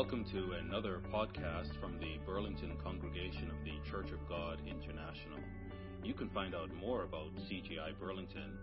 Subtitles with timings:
[0.00, 5.38] Welcome to another podcast from the Burlington Congregation of the Church of God International.
[6.02, 8.56] You can find out more about CGI Burlington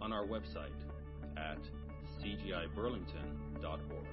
[0.00, 0.78] on our website
[1.36, 1.58] at
[2.22, 4.06] cgiburlington.org.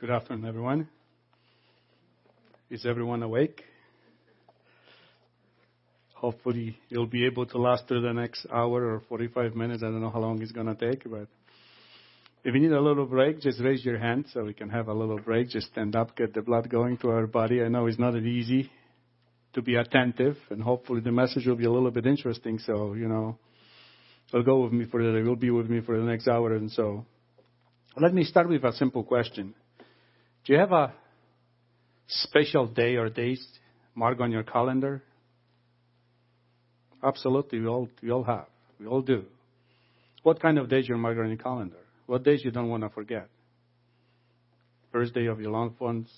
[0.00, 0.88] Good afternoon, everyone.
[2.70, 3.62] Is everyone awake?
[6.14, 9.82] Hopefully, you'll be able to last through the next hour or 45 minutes.
[9.82, 11.28] I don't know how long it's going to take, but
[12.44, 14.94] if you need a little break, just raise your hand so we can have a
[14.94, 15.50] little break.
[15.50, 17.62] Just stand up, get the blood going to our body.
[17.62, 18.70] I know it's not easy
[19.52, 22.58] to be attentive, and hopefully the message will be a little bit interesting.
[22.58, 23.38] So, you know,
[24.32, 26.72] will go with me for the, will be with me for the next hour and
[26.72, 27.04] so.
[27.98, 29.54] Let me start with a simple question.
[30.46, 30.94] Do you have a
[32.08, 33.44] special day or days
[33.94, 35.02] marked on your calendar?
[37.02, 38.46] Absolutely, we all, we all have.
[38.78, 39.24] We all do.
[40.22, 41.76] What kind of days you mark on your calendar?
[42.06, 43.28] What days you don't want to forget?
[44.92, 46.10] Birthday of your loved ones,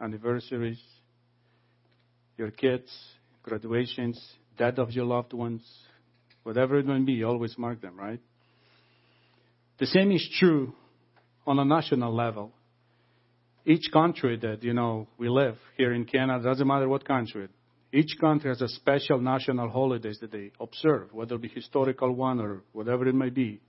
[0.00, 0.80] anniversaries,
[2.36, 2.92] your kids,
[3.42, 4.20] graduations,
[4.58, 5.62] death of your loved ones,
[6.42, 8.20] whatever it may be, you always mark them, right?
[9.78, 10.74] The same is true
[11.46, 12.52] on a national level
[13.66, 17.48] each country that, you know, we live here in Canada, doesn't matter what country,
[17.92, 22.40] each country has a special national holidays that they observe, whether it be historical one
[22.40, 23.60] or whatever it may be.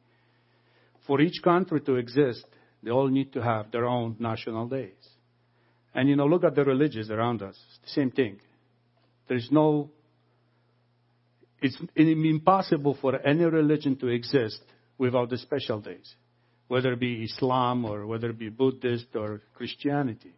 [1.08, 2.45] For each country to exist,
[2.84, 4.94] they all need to have their own national days.
[5.95, 7.58] And you know, look at the religions around us.
[7.70, 8.39] It's the same thing.
[9.28, 9.89] There's no,
[11.59, 14.61] it's impossible for any religion to exist
[15.00, 16.14] without the special days
[16.67, 20.33] whether it be Islam or whether it be Buddhist or Christianity.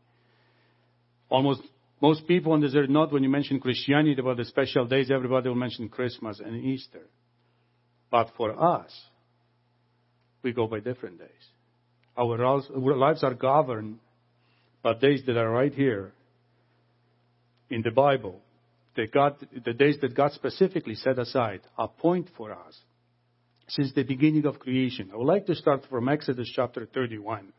[1.29, 1.61] Almost
[2.01, 5.49] most people on this earth, not when you mention Christianity about the special days, everybody
[5.49, 7.01] will mention Christmas and Easter.
[8.09, 8.91] But for us,
[10.41, 11.27] we go by different days.
[12.17, 12.37] Our
[12.95, 13.99] lives are governed
[14.81, 16.13] by days that are right here
[17.69, 18.41] in the Bible.
[19.13, 19.35] God,
[19.65, 22.77] the days that God specifically set aside, appoint for us
[23.69, 25.09] since the beginning of creation.
[25.13, 27.53] I would like to start from Exodus chapter 31.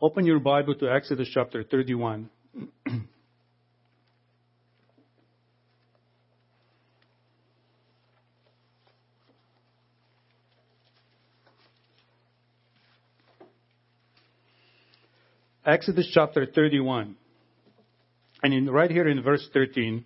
[0.00, 2.30] Open your Bible to Exodus chapter 31.
[15.66, 17.16] Exodus chapter 31.
[18.42, 20.04] And in, right here in verse 13,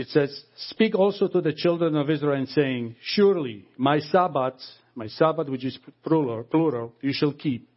[0.00, 5.50] it says, Speak also to the children of Israel, saying, Surely my Sabbaths, my Sabbath,
[5.50, 7.68] which is plural, plural, you shall keep.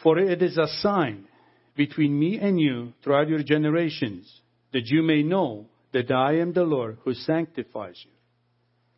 [0.00, 1.26] For it is a sign
[1.74, 4.32] between me and you throughout your generations,
[4.72, 8.12] that you may know that I am the Lord who sanctifies you.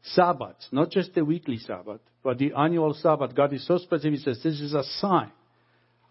[0.02, 3.34] Sabbath, not just the weekly Sabbath, but the annual Sabbath.
[3.34, 5.32] God is so specific, He says, This is a sign,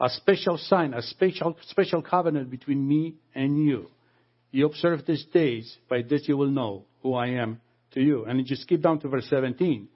[0.01, 3.89] a special sign, a special, special covenant between me and you
[4.55, 7.59] you observe these days, by this you will know who I am
[7.91, 8.23] to you.
[8.23, 9.89] And you just skip down to verse 17.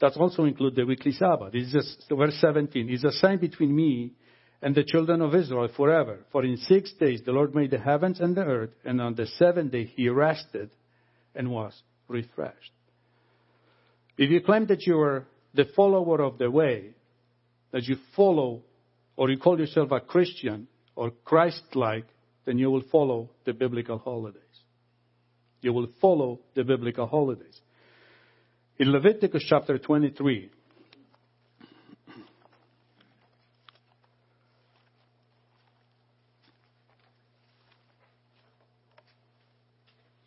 [0.00, 1.54] That also includes the weekly Sabbath.
[1.54, 2.88] It's just verse 17.
[2.90, 4.12] It's a sign between me
[4.60, 6.18] and the children of Israel forever.
[6.32, 9.26] For in six days the Lord made the heavens and the earth, and on the
[9.26, 10.70] seventh day he rested
[11.36, 11.72] and was
[12.08, 12.72] refreshed.
[14.18, 16.94] If you claim that you are the follower of the way,
[17.70, 18.62] that you follow,
[19.16, 20.66] or you call yourself a Christian
[20.96, 22.06] or Christ like,
[22.44, 24.42] then you will follow the biblical holidays.
[25.60, 27.60] You will follow the biblical holidays.
[28.78, 30.50] In Leviticus chapter 23,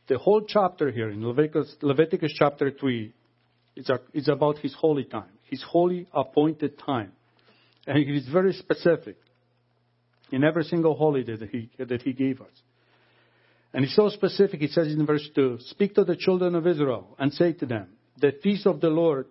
[0.07, 3.11] the whole chapter here in Leviticus, Leviticus chapter 3
[3.75, 7.11] is, a, is about his holy time, his holy appointed time.
[7.87, 9.17] And it is very specific
[10.33, 12.61] in every single holiday that he, that he gave us.
[13.71, 17.15] And he's so specific, he says in verse 2 Speak to the children of Israel
[17.19, 19.27] and say to them, The feast of the Lord,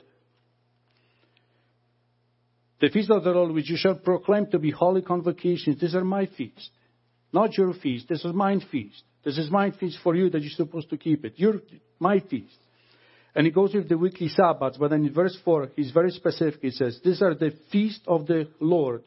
[2.81, 6.05] the feast of the Lord which you shall proclaim to be holy convocations, these are
[6.05, 6.71] my feast.
[7.33, 9.03] Not your feast, this is mine feast.
[9.25, 11.35] This is my feast for you that you're supposed to keep it.
[11.37, 11.55] Your,
[11.99, 12.57] my feast.
[13.35, 16.61] And he goes with the weekly Sabbaths, but then in verse 4, he's very specific.
[16.61, 19.03] He says, These are the feast of the Lord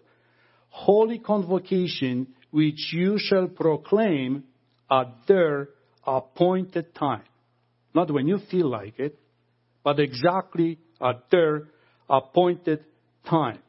[0.75, 4.44] holy convocation which you shall proclaim
[4.92, 5.69] at their
[6.06, 7.24] appointed time.
[7.94, 9.18] not when you feel like it,
[9.86, 11.69] but exactly at their
[12.10, 12.83] appointed
[13.30, 13.60] time.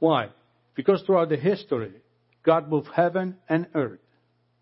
[0.00, 0.28] Why?
[0.74, 1.94] Because throughout the history,
[2.42, 4.04] God moved heaven and earth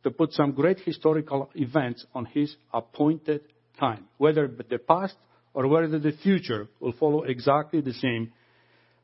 [0.05, 3.41] to put some great historical events on His appointed
[3.81, 4.05] time.
[4.19, 5.17] Whether the past
[5.53, 8.33] or whether the future will follow exactly the same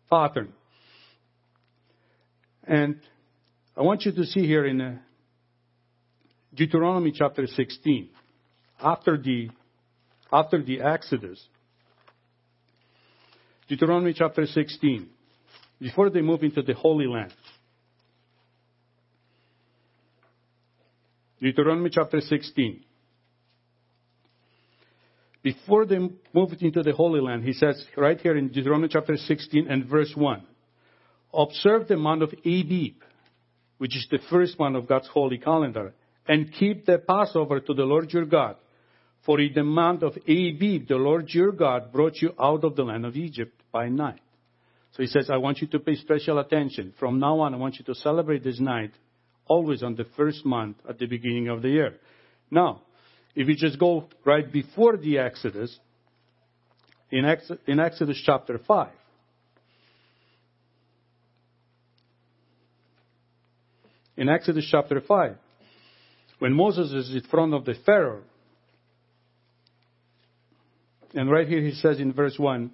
[0.09, 0.53] pattern.
[2.67, 3.01] And
[3.77, 4.99] I want you to see here in uh,
[6.55, 8.09] Deuteronomy chapter 16,
[8.81, 9.49] after the,
[10.33, 11.43] after the Exodus,
[13.69, 15.09] Deuteronomy chapter 16,
[15.81, 17.33] before they move into the Holy Land.
[21.41, 22.85] Deuteronomy chapter 16.
[25.43, 25.99] Before they
[26.33, 30.13] moved into the Holy Land, he says right here in Deuteronomy chapter 16 and verse
[30.15, 30.47] 1,
[31.33, 32.95] observe the month of Abib,
[33.79, 35.95] which is the first month of God's holy calendar,
[36.27, 38.57] and keep the Passover to the Lord your God.
[39.25, 42.83] For in the month of Abib, the Lord your God brought you out of the
[42.83, 44.21] land of Egypt by night.
[44.93, 46.93] So he says, I want you to pay special attention.
[46.99, 48.93] From now on, I want you to celebrate this night
[49.47, 51.95] always on the first month at the beginning of the year.
[52.51, 52.83] Now,
[53.35, 55.79] if you just go right before the Exodus,
[57.11, 58.89] in, Ex- in Exodus chapter 5,
[64.23, 65.37] in Exodus chapter 5,
[66.39, 68.23] when Moses is in front of the Pharaoh,
[71.13, 72.71] and right here he says in verse 1,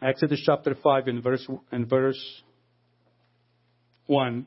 [0.00, 2.42] Exodus chapter 5 and verse, and verse
[4.06, 4.46] 1.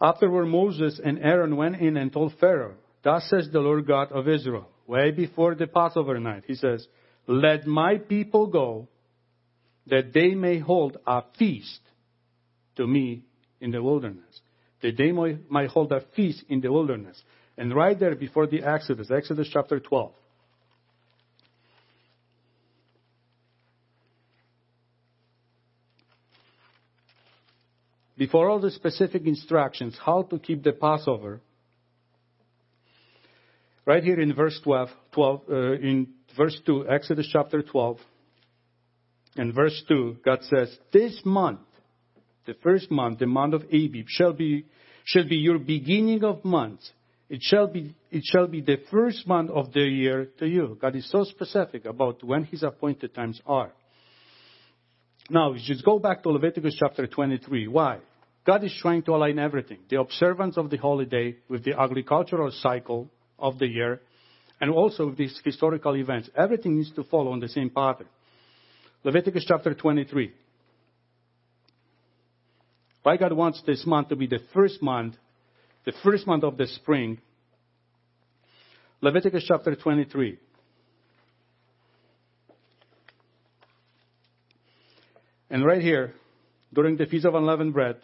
[0.00, 4.28] Afterward, Moses and Aaron went in and told Pharaoh, Thus says the Lord God of
[4.28, 6.86] Israel, way before the Passover night, he says,
[7.26, 8.88] Let my people go,
[9.88, 11.80] that they may hold a feast
[12.76, 13.24] to me
[13.60, 14.40] in the wilderness.
[14.82, 17.22] That they might hold a feast in the wilderness.
[17.56, 20.12] And right there before the Exodus, Exodus chapter 12.
[28.16, 31.40] before all the specific instructions how to keep the Passover,
[33.84, 37.98] right here in verse 12, 12 uh, in verse 2, Exodus chapter 12,
[39.36, 41.60] and verse 2, God says, This month,
[42.46, 44.64] the first month, the month of Abib, shall be,
[45.04, 46.90] shall be your beginning of months.
[47.28, 50.76] It shall be, it shall be the first month of the year to you.
[50.80, 53.72] God is so specific about when his appointed times are.
[55.30, 57.68] Now, just go back to Leviticus chapter 23.
[57.68, 57.98] Why?
[58.46, 63.08] God is trying to align everything the observance of the holiday with the agricultural cycle
[63.38, 64.00] of the year,
[64.60, 66.28] and also with these historical events.
[66.36, 68.06] Everything needs to follow on the same pattern.
[69.02, 70.30] Leviticus chapter 23.
[73.04, 75.16] Why God wants this month to be the first month,
[75.84, 77.18] the first month of the spring.
[79.02, 80.38] Leviticus chapter 23.
[85.50, 86.14] And right here,
[86.72, 87.96] during the Feast of Unleavened Bread,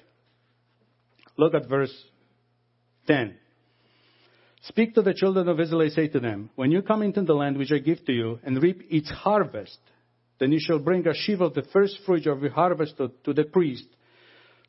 [1.38, 1.94] look at verse
[3.06, 3.36] 10.
[4.64, 7.56] Speak to the children of Israel, say to them, When you come into the land
[7.56, 9.78] which I give to you, and reap its harvest,
[10.38, 13.32] then you shall bring a sheaf of the first fruit of your harvest to, to
[13.32, 13.86] the priest.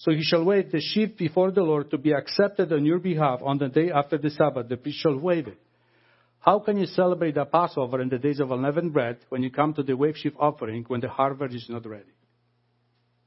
[0.01, 3.39] So he shall wave the sheaf before the Lord to be accepted on your behalf
[3.43, 4.67] on the day after the Sabbath.
[4.67, 5.59] The priest shall wave it.
[6.39, 9.75] How can you celebrate the Passover in the days of unleavened bread when you come
[9.75, 12.15] to the wave sheaf offering when the harvest is not ready?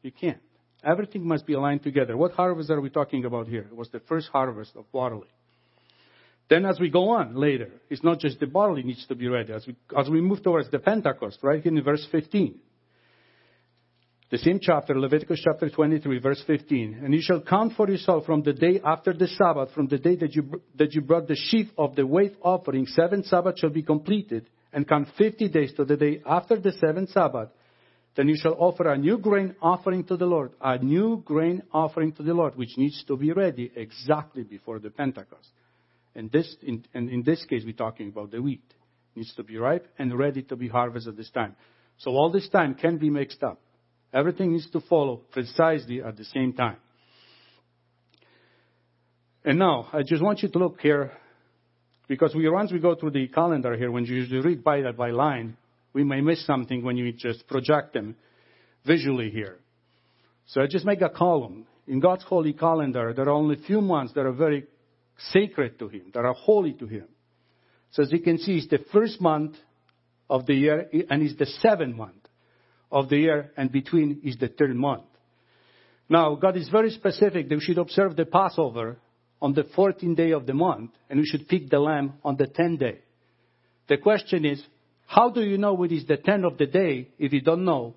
[0.03, 0.41] You can't.
[0.83, 2.17] Everything must be aligned together.
[2.17, 3.69] What harvest are we talking about here?
[3.71, 5.29] It was the first harvest of barley.
[6.51, 9.53] Then as we go on later, it's not just the barley needs to be ready.
[9.53, 12.59] As we, as we move towards the Pentecost, right here in verse 15.
[14.31, 17.01] The same chapter, Leviticus chapter 23, verse 15.
[17.05, 20.17] And you shall count for yourself from the day after the Sabbath, from the day
[20.17, 23.83] that you, that you brought the sheaf of the wave offering, seven Sabbaths shall be
[23.83, 27.51] completed, and count 50 days to the day after the seventh Sabbath,
[28.17, 32.13] then you shall offer a new grain offering to the Lord, a new grain offering
[32.13, 35.49] to the Lord, which needs to be ready exactly before the Pentecost.
[36.15, 38.63] And this, in, and in this case, we're talking about the wheat.
[39.15, 41.57] It needs to be ripe and ready to be harvested at this time.
[41.99, 43.61] So all this time can be mixed up.
[44.15, 46.77] Everything needs to follow precisely at the same time.
[49.45, 51.11] And now, I just want you to look here,
[52.07, 55.57] because we, once we go through the calendar here, when you read by, by line,
[55.93, 58.15] we may miss something when you just project them
[58.87, 59.59] visually here.
[60.47, 61.67] So I just make a column.
[61.89, 64.65] In God's holy calendar, there are only a few months that are very
[65.33, 67.07] sacred to Him, that are holy to Him.
[67.91, 69.57] So as you can see, it's the first month
[70.31, 72.24] of the year, and it's the seventh month
[72.95, 75.03] of the year, and between is the third month.
[76.09, 78.99] Now, God is very specific that we should observe the Passover
[79.43, 82.47] on the 14th day of the month, and we should pick the lamb on the
[82.47, 82.99] 10th day.
[83.89, 84.63] The question is,
[85.07, 87.95] how do you know it is the 10th of the day if you don't know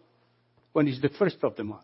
[0.74, 1.84] when it's the first of the month?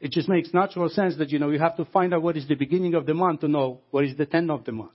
[0.00, 2.48] It just makes natural sense that, you know, you have to find out what is
[2.48, 4.90] the beginning of the month to know what is the 10th of the month.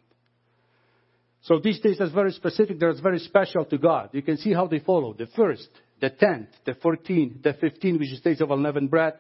[1.43, 4.09] So these days are very specific, they're very special to God.
[4.11, 5.13] You can see how they follow.
[5.13, 5.69] The first,
[6.01, 9.13] the 10th, the 14th, the 15th, which is days of unleavened bread,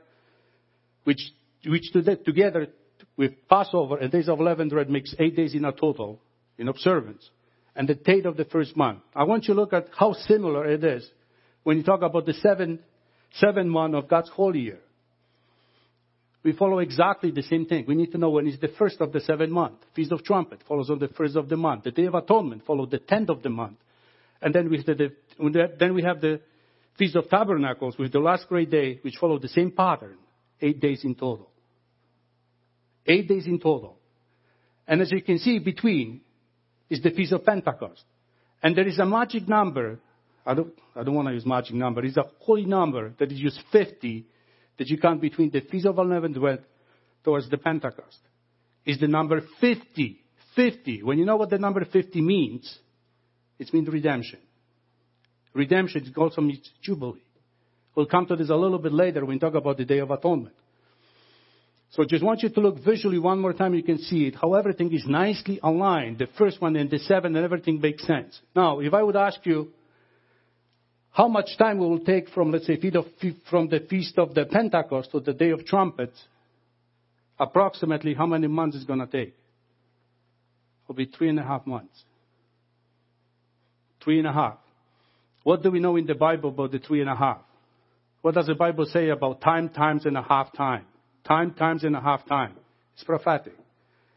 [1.03, 1.21] which,
[1.65, 1.91] which
[2.25, 2.67] together
[3.15, 6.19] with Passover and days of unleavened bread makes eight days in a total
[6.57, 7.29] in observance.
[7.75, 8.99] And the date of the first month.
[9.15, 11.09] I want you to look at how similar it is
[11.63, 12.79] when you talk about the seven,
[13.35, 14.79] seven month of God's holy year
[16.43, 17.85] we follow exactly the same thing.
[17.87, 19.75] We need to know when is the first of the seventh month.
[19.95, 21.83] Feast of Trumpet follows on the first of the month.
[21.83, 23.77] The Day of Atonement follows the tenth of the month.
[24.41, 25.11] And then we, the,
[25.79, 26.41] then we have the
[26.97, 30.17] Feast of Tabernacles with the last great day, which follow the same pattern.
[30.61, 31.49] Eight days in total.
[33.05, 33.97] Eight days in total.
[34.87, 36.21] And as you can see, between
[36.89, 38.03] is the Feast of Pentecost.
[38.61, 39.99] And there is a magic number.
[40.45, 42.03] I don't, I don't want to use magic number.
[42.05, 44.25] It's a holy number that is used 50
[44.77, 46.63] that you count between the Feast of Unleavened Bread
[47.23, 48.19] towards the Pentecost
[48.85, 50.17] is the number 50.
[50.55, 51.03] 50.
[51.03, 52.77] When you know what the number 50 means,
[53.57, 54.39] it means redemption.
[55.53, 57.21] Redemption also means jubilee.
[57.95, 60.11] We'll come to this a little bit later when we talk about the Day of
[60.11, 60.55] Atonement.
[61.91, 64.53] So just want you to look visually one more time, you can see it, how
[64.53, 66.19] everything is nicely aligned.
[66.19, 68.39] The first one and the seven and everything makes sense.
[68.55, 69.71] Now, if I would ask you,
[71.11, 72.79] how much time will it take from, let's say,
[73.49, 76.17] from the feast of the Pentecost to the day of trumpets?
[77.37, 79.35] Approximately how many months is going to take?
[80.85, 82.03] It'll be three and a half months.
[84.01, 84.59] Three and a half.
[85.43, 87.41] What do we know in the Bible about the three and a half?
[88.21, 90.85] What does the Bible say about time times and a half time?
[91.27, 92.55] Time times and a half time.
[92.93, 93.53] It's prophetic.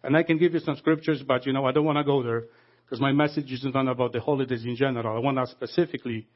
[0.03, 2.23] And I can give you some scriptures, but you know, I don't want to go
[2.23, 2.45] there
[2.85, 5.17] because my message isn't about the holidays in general.
[5.17, 6.27] I want to specifically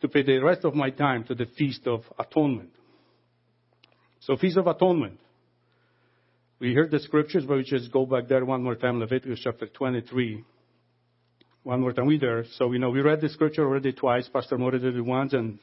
[0.00, 2.70] to pay the rest of my time to the Feast of Atonement.
[4.20, 5.20] So, Feast of Atonement.
[6.58, 9.66] We heard the scriptures, but we just go back there one more time, Leviticus chapter
[9.66, 10.44] 23.
[11.64, 12.44] One more time, we there.
[12.56, 14.28] So, you know, we read the scripture already twice.
[14.28, 15.58] Pastor Mori did it once, and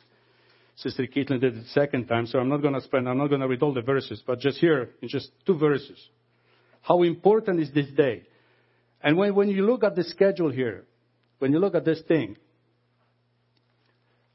[0.76, 2.26] Sister Caitlin did it second time.
[2.26, 4.40] So, I'm not going to spend, I'm not going to read all the verses, but
[4.40, 6.00] just here, in just two verses.
[6.82, 8.24] How important is this day?
[9.04, 10.86] And when, when you look at the schedule here,
[11.40, 12.36] when you look at this thing,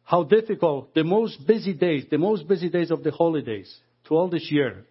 [0.05, 4.29] how difficult the most busy days, the most busy days of the holidays to all
[4.29, 4.85] this year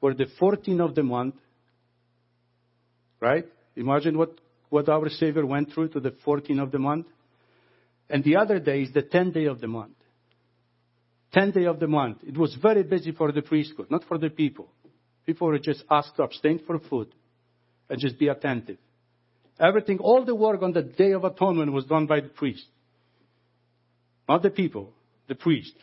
[0.00, 1.36] were the 14th of the month,
[3.20, 3.46] right?
[3.76, 4.40] Imagine what,
[4.72, 7.06] what our Savior went through to the 14th of the month.
[8.08, 9.96] And the other day is the 10th day of the month.
[11.34, 12.18] 10th day of the month.
[12.26, 14.70] It was very busy for the priesthood, not for the people.
[15.26, 17.08] People were just asked to abstain from food
[17.90, 18.78] and just be attentive.
[19.60, 22.64] Everything, all the work on the Day of Atonement was done by the priest.
[24.26, 24.94] Not the people,
[25.28, 25.74] the priest.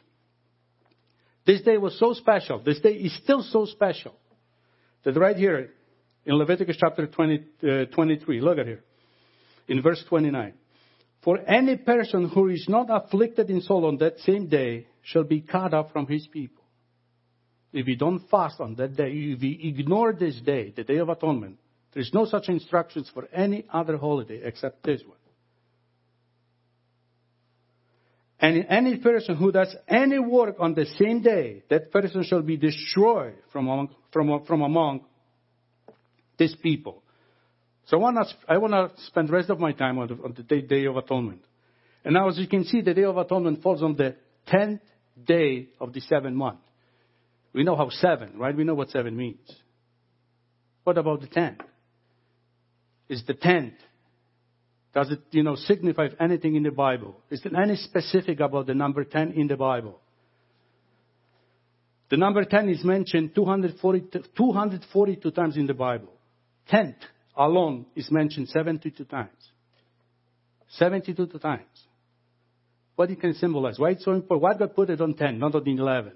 [1.46, 2.60] This day was so special.
[2.60, 4.15] This day is still so special
[5.03, 5.69] that right here
[6.29, 8.83] in Leviticus chapter 20, uh, 23, look at here,
[9.67, 10.53] in verse 29.
[11.24, 15.41] For any person who is not afflicted in soul on that same day shall be
[15.41, 16.63] cut off from his people.
[17.74, 21.09] If we don't fast on that day, if we ignore this day, the Day of
[21.09, 21.57] Atonement,
[21.93, 25.17] there is no such instructions for any other holiday except this one.
[28.39, 32.55] And any person who does any work on the same day, that person shall be
[32.55, 35.01] destroyed from among, from, from among
[36.39, 37.03] these people.
[37.86, 40.62] So I want to, spend the rest of my time on the, on the day,
[40.62, 41.41] day of Atonement.
[42.03, 44.15] And now, as you can see, the Day of Atonement falls on the
[44.51, 44.79] 10th
[45.25, 46.60] day of the seventh month.
[47.53, 48.55] We know how seven, right?
[48.55, 49.51] We know what seven means.
[50.84, 51.60] What about the 10th?
[53.10, 53.74] Is the 10th
[54.93, 57.22] does it, you know, signify anything in the Bible?
[57.29, 60.00] Is there any specific about the number 10 in the Bible?
[62.10, 66.12] The number 10 is mentioned 240, 242 times in the Bible.
[66.69, 66.97] Tenth
[67.35, 69.29] alone is mentioned 72 times.
[70.69, 71.63] 72 times.
[72.95, 73.79] What it can symbolize?
[73.79, 74.41] Why it's so important?
[74.41, 76.11] Why God put it on 10, not on the 11?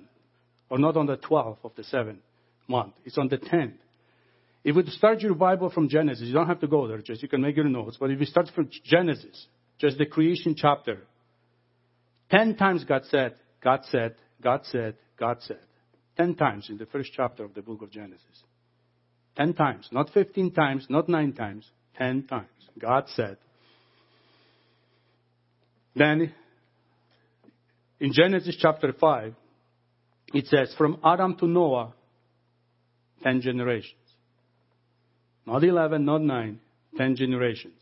[0.70, 2.20] Or not on the 12th of the seventh
[2.68, 2.94] month?
[3.06, 3.78] It's on the 10th.
[4.64, 7.28] If you start your Bible from Genesis, you don't have to go there, just you
[7.28, 7.98] can make your notes.
[8.00, 11.00] But if you start from Genesis, just the creation chapter,
[12.30, 15.60] ten times God said, God said, God said, God said.
[16.16, 18.44] Ten times in the first chapter of the book of Genesis.
[19.36, 19.90] Ten times.
[19.92, 21.70] Not fifteen times, not nine times.
[21.98, 22.48] Ten times.
[22.80, 23.38] God said.
[25.96, 26.34] Then,
[28.00, 29.36] in Genesis chapter 5,
[30.34, 31.94] it says, from Adam to Noah,
[33.22, 33.94] ten generations.
[35.46, 36.60] not 11, not 9,
[36.98, 37.80] 10 generations.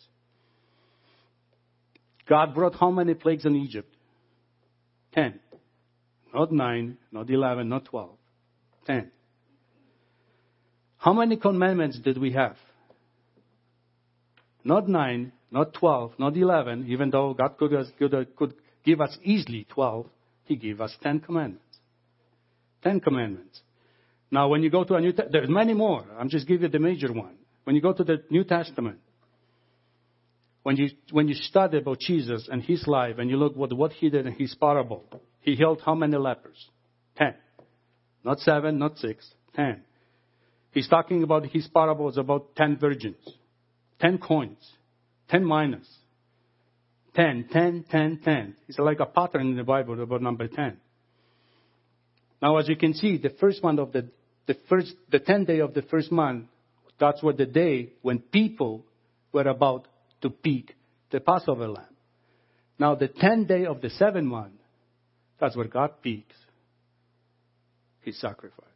[2.27, 3.93] God brought how many plagues in Egypt?
[5.13, 5.39] 10.
[6.33, 8.09] Not 9, not 11, not 12.
[8.87, 9.11] 10.
[11.01, 12.57] How many commandments did we have?
[14.63, 18.53] Not 9, not 12, not 11, even though God could, could, uh, could
[18.85, 20.05] give us easily 12,
[20.43, 21.65] He gave us 10 commandments.
[22.83, 23.61] 10 commandments.
[24.29, 26.05] Now, when you go to a New Testament, there's many more.
[26.19, 27.33] I'm just giving you the major one.
[27.63, 28.99] When you go to the New Testament,
[30.61, 33.91] when you, when you study about Jesus and his life and you look what, what
[33.93, 35.03] he did in his parable,
[35.39, 36.69] he healed how many lepers?
[37.17, 37.33] Ten.
[38.23, 39.81] Not seven, not six, ten.
[40.71, 43.27] He's talking about his parables about ten virgins,
[43.99, 44.71] ten coins,
[45.29, 45.87] ten minas,
[47.13, 48.55] ten, ten, ten, ten.
[48.67, 50.77] It's like a pattern in the Bible about number ten.
[52.41, 54.09] Now, as you can see, the first month of the,
[54.47, 56.45] the first, the tenth day of the first month,
[56.99, 58.85] that's what the day when people
[59.31, 59.87] were about
[60.21, 60.75] to pick
[61.11, 61.85] the Passover lamb.
[62.79, 64.53] Now, the tenth day of the seventh month,
[65.39, 66.35] that's where God picks
[68.01, 68.67] his sacrifice.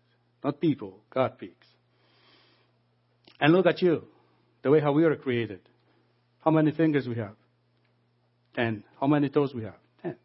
[0.43, 1.64] Not people, God picks.
[3.39, 4.03] And look at you,
[4.63, 5.59] the way how we are created.
[6.43, 7.35] How many fingers we have?
[8.55, 8.83] Ten.
[8.99, 9.79] How many toes we have?
[10.01, 10.15] Ten.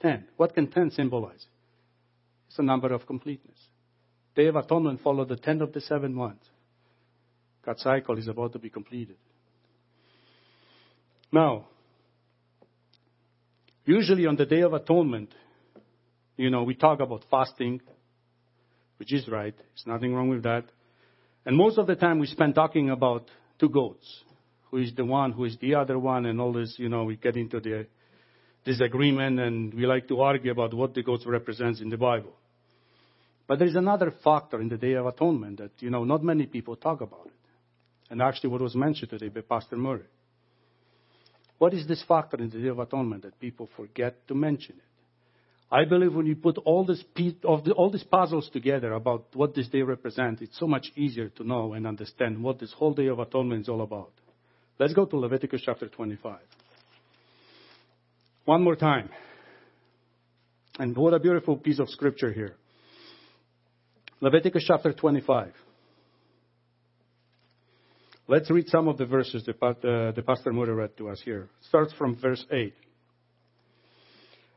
[0.00, 0.24] Ten.
[0.36, 1.46] What can ten symbolize?
[2.48, 3.58] It's a number of completeness.
[4.34, 6.46] Day of Atonement followed the tenth of the seven months.
[7.64, 9.16] God's cycle is about to be completed.
[11.30, 11.66] Now,
[13.84, 15.34] usually on the Day of Atonement,
[16.36, 17.82] you know, we talk about fasting,
[18.98, 19.54] which is right.
[19.56, 20.64] There's nothing wrong with that.
[21.50, 23.28] And most of the time we spend talking about
[23.58, 24.22] two goats.
[24.70, 27.16] Who is the one, who is the other one, and all this, you know, we
[27.16, 27.88] get into the
[28.64, 32.32] disagreement and we like to argue about what the goats represents in the Bible.
[33.48, 36.46] But there is another factor in the Day of Atonement that, you know, not many
[36.46, 37.32] people talk about it.
[38.10, 40.06] And actually what was mentioned today by Pastor Murray.
[41.58, 44.89] What is this factor in the Day of Atonement that people forget to mention it?
[45.72, 47.04] I believe when you put all, this,
[47.46, 51.74] all these puzzles together about what this day represents, it's so much easier to know
[51.74, 54.10] and understand what this whole Day of Atonement is all about.
[54.80, 56.38] Let's go to Leviticus chapter 25.
[58.46, 59.10] One more time.
[60.78, 62.56] And what a beautiful piece of scripture here.
[64.20, 65.52] Leviticus chapter 25.
[68.26, 71.42] Let's read some of the verses that uh, the Pastor Murray read to us here.
[71.42, 72.74] It starts from verse 8.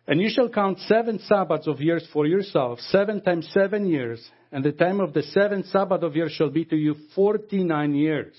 [0.06, 4.64] And you shall count seven Sabbaths of years for yourself, seven times seven years, and
[4.64, 8.34] the time of the seventh Sabbath of years shall be to you forty nine years.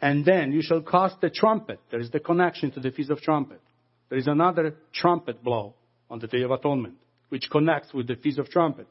[0.00, 1.80] And then you shall cast the trumpet.
[1.90, 3.60] There is the connection to the Feast of Trumpet.
[4.08, 5.74] There is another trumpet blow
[6.10, 6.94] on the Day of Atonement,
[7.28, 8.86] which connects with the Feast of Trumpet.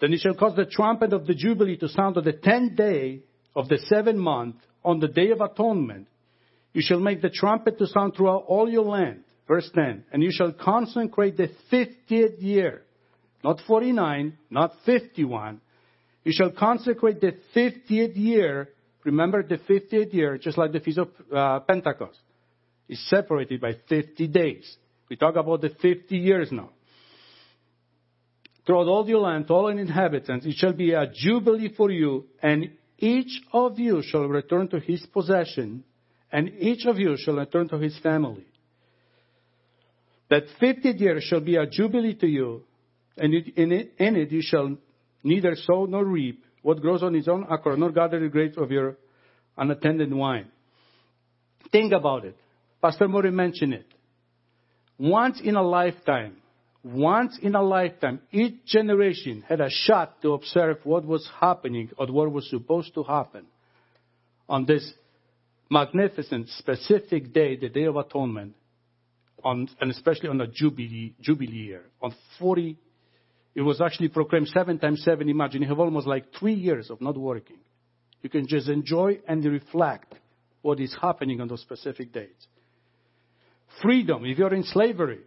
[0.00, 3.20] Then you shall cause the trumpet of the Jubilee to sound on the tenth day
[3.54, 6.08] of the seventh month, on the day of atonement,
[6.72, 9.24] you shall make the trumpet to sound throughout all your land.
[9.52, 10.04] Verse 10.
[10.10, 12.84] And you shall consecrate the fiftieth year.
[13.44, 15.60] Not 49, not 51.
[16.24, 18.70] You shall consecrate the fiftieth year.
[19.04, 22.18] Remember the fiftieth year, just like the Feast of uh, Pentecost,
[22.88, 24.74] is separated by 50 days.
[25.10, 26.70] We talk about the 50 years now.
[28.64, 33.42] Throughout all your land, all inhabitants, it shall be a jubilee for you, and each
[33.52, 35.84] of you shall return to his possession,
[36.30, 38.46] and each of you shall return to his family.
[40.32, 42.62] That fiftieth year shall be a jubilee to you,
[43.18, 44.78] and in it, in it you shall
[45.22, 48.70] neither sow nor reap what grows on its own accord, nor gather the grapes of
[48.70, 48.96] your
[49.58, 50.46] unattended wine.
[51.70, 52.34] Think about it.
[52.80, 53.84] Pastor Mori mentioned it.
[54.98, 56.38] Once in a lifetime,
[56.82, 62.06] once in a lifetime, each generation had a shot to observe what was happening or
[62.06, 63.44] what was supposed to happen
[64.48, 64.94] on this
[65.68, 68.54] magnificent, specific day, the Day of Atonement,
[69.44, 71.82] on, and especially on the Jubilee, Jubilee year.
[72.00, 72.76] On 40,
[73.54, 75.28] it was actually proclaimed seven times seven.
[75.28, 77.58] Imagine you have almost like three years of not working.
[78.22, 80.14] You can just enjoy and reflect
[80.62, 82.46] what is happening on those specific dates.
[83.82, 85.20] Freedom, if you're in slavery,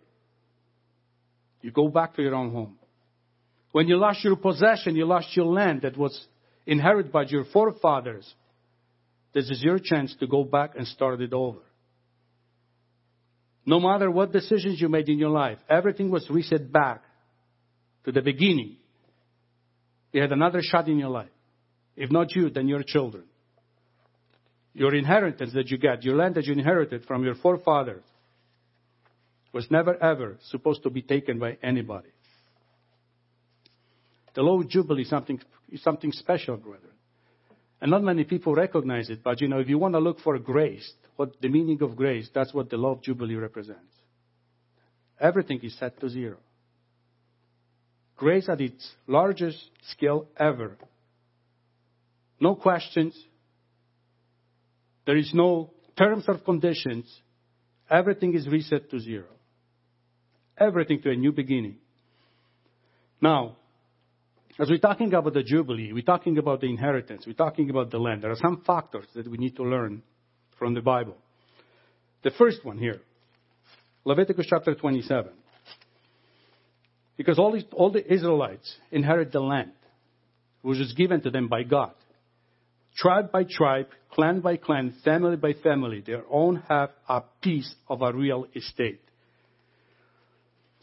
[1.61, 2.77] you go back to your own home.
[3.71, 6.27] When you lost your possession, you lost your land that was
[6.65, 8.33] inherited by your forefathers.
[9.33, 11.59] This is your chance to go back and start it over.
[13.65, 17.01] No matter what decisions you made in your life, everything was reset back
[18.03, 18.77] to the beginning.
[20.11, 21.29] You had another shot in your life.
[21.95, 23.23] If not you, then your children.
[24.73, 28.03] Your inheritance that you get, your land that you inherited from your forefathers,
[29.51, 32.09] was never ever supposed to be taken by anybody.
[34.35, 35.39] The Lord Jubilee is something,
[35.77, 36.91] something special, brethren.
[37.81, 40.37] And not many people recognize it, but you know, if you want to look for
[40.39, 43.81] grace, what the meaning of grace, that's what the law of Jubilee represents.
[45.19, 46.37] Everything is set to zero.
[48.17, 50.77] Grace at its largest scale ever.
[52.39, 53.17] No questions.
[55.05, 57.05] There is no terms or conditions.
[57.89, 59.27] Everything is reset to zero.
[60.57, 61.77] Everything to a new beginning.
[63.21, 63.57] Now,
[64.57, 67.97] as we're talking about the Jubilee, we're talking about the inheritance, we're talking about the
[67.97, 68.23] land.
[68.23, 70.01] There are some factors that we need to learn
[70.57, 71.17] from the Bible.
[72.23, 73.01] The first one here,
[74.03, 75.31] Leviticus chapter 27.
[77.17, 79.71] Because all, these, all the Israelites inherit the land,
[80.61, 81.93] which is given to them by God.
[82.97, 88.01] Tribe by tribe, clan by clan, family by family, they own have a piece of
[88.01, 89.01] a real estate.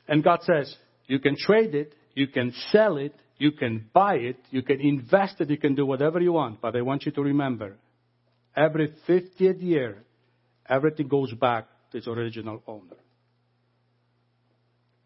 [0.08, 0.74] And God says,
[1.06, 5.40] you can trade it, you can sell it, you can buy it, you can invest
[5.40, 6.60] it, you can do whatever you want.
[6.60, 7.76] But I want you to remember,
[8.56, 10.02] every 50th year,
[10.68, 12.96] everything goes back to its original owner.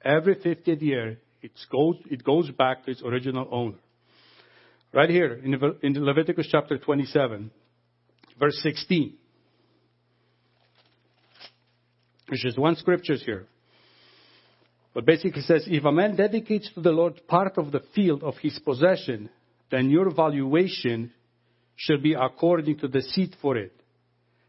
[0.05, 3.79] Every 50th year, it goes, it goes back to its original owner.
[4.93, 7.51] Right here in, in Leviticus chapter 27,
[8.39, 9.15] verse 16.
[12.29, 13.47] There's just one scripture here.
[14.95, 18.35] But basically says, if a man dedicates to the Lord part of the field of
[18.41, 19.29] his possession,
[19.71, 21.13] then your valuation
[21.77, 23.73] shall be according to the seed for it.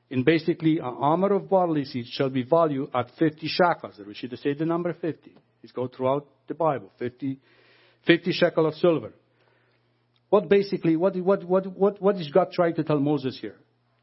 [0.09, 3.99] And basically, an armor of barley seed shall be valued at 50 shekels.
[4.05, 5.35] We should say the number 50.
[5.61, 6.91] It's go throughout the Bible.
[6.97, 7.37] 50,
[8.05, 9.11] 50 shekel of silver.
[10.29, 13.55] What basically, what, what, what, what, what is God trying to tell Moses here?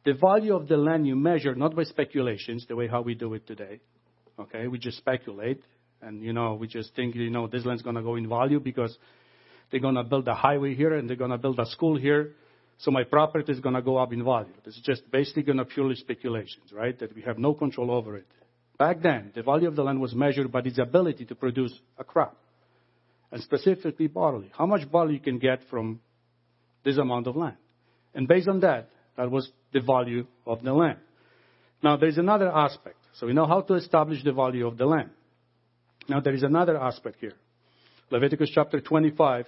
[0.04, 3.32] The value of the land you measure not by speculations, the way how we do
[3.32, 3.80] it today.
[4.38, 5.62] Okay, we just speculate.
[6.02, 8.60] And, you know, we just think, you know, this land's going to go in value
[8.60, 8.94] because
[9.70, 12.32] they're going to build a highway here and they're going to build a school here.
[12.78, 14.52] So my property is going to go up in value.
[14.64, 16.98] This is just basically going to purely speculations, right?
[16.98, 18.26] That we have no control over it.
[18.78, 22.04] Back then, the value of the land was measured by its ability to produce a
[22.04, 22.36] crop.
[23.30, 24.50] And specifically barley.
[24.56, 26.00] How much barley you can get from
[26.84, 27.56] this amount of land.
[28.14, 30.98] And based on that, that was the value of the land.
[31.82, 32.96] Now there is another aspect.
[33.14, 35.10] So we know how to establish the value of the land.
[36.08, 37.34] Now there is another aspect here.
[38.10, 39.46] Leviticus chapter 25.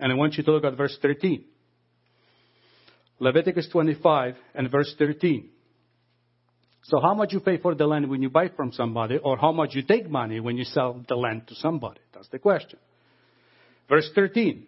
[0.00, 1.44] And I want you to look at verse 13.
[3.20, 5.50] Leviticus 25 and verse 13.
[6.84, 9.52] So how much you pay for the land when you buy from somebody, or how
[9.52, 12.00] much you take money when you sell the land to somebody?
[12.14, 12.78] That's the question.
[13.88, 14.66] Verse 13.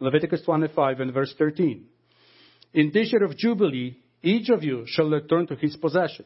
[0.00, 1.86] Leviticus 25 and verse 13.
[2.74, 6.24] In this year of Jubilee, each of you shall return to his possession.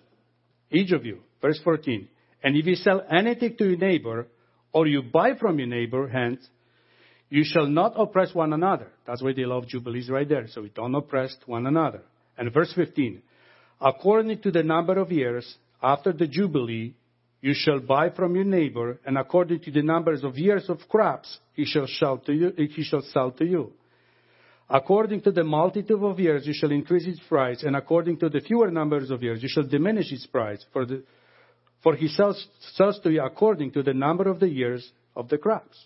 [0.70, 1.20] Each of you.
[1.40, 2.08] Verse 14.
[2.42, 4.26] And if you sell anything to your neighbor,
[4.72, 6.40] or you buy from your neighbor, hence,
[7.30, 8.88] you shall not oppress one another.
[9.06, 10.46] That's why they love Jubilees right there.
[10.48, 12.02] So we don't oppress one another.
[12.36, 13.22] And verse 15.
[13.80, 16.94] According to the number of years after the Jubilee,
[17.40, 21.38] you shall buy from your neighbor, and according to the numbers of years of crops,
[21.54, 22.52] he shall sell to you.
[22.56, 23.72] He shall sell to you.
[24.68, 28.40] According to the multitude of years, you shall increase its price, and according to the
[28.40, 30.64] fewer numbers of years, you shall diminish its price.
[30.72, 31.02] For, the,
[31.82, 35.38] for he sells, sells to you according to the number of the years of the
[35.38, 35.76] crops.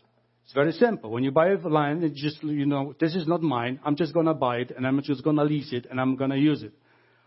[0.45, 1.11] It's very simple.
[1.11, 3.81] When you buy a land, it's just, you know, this is not mine.
[3.85, 6.17] I'm just going to buy it, and I'm just going to lease it, and I'm
[6.17, 6.73] going to use it.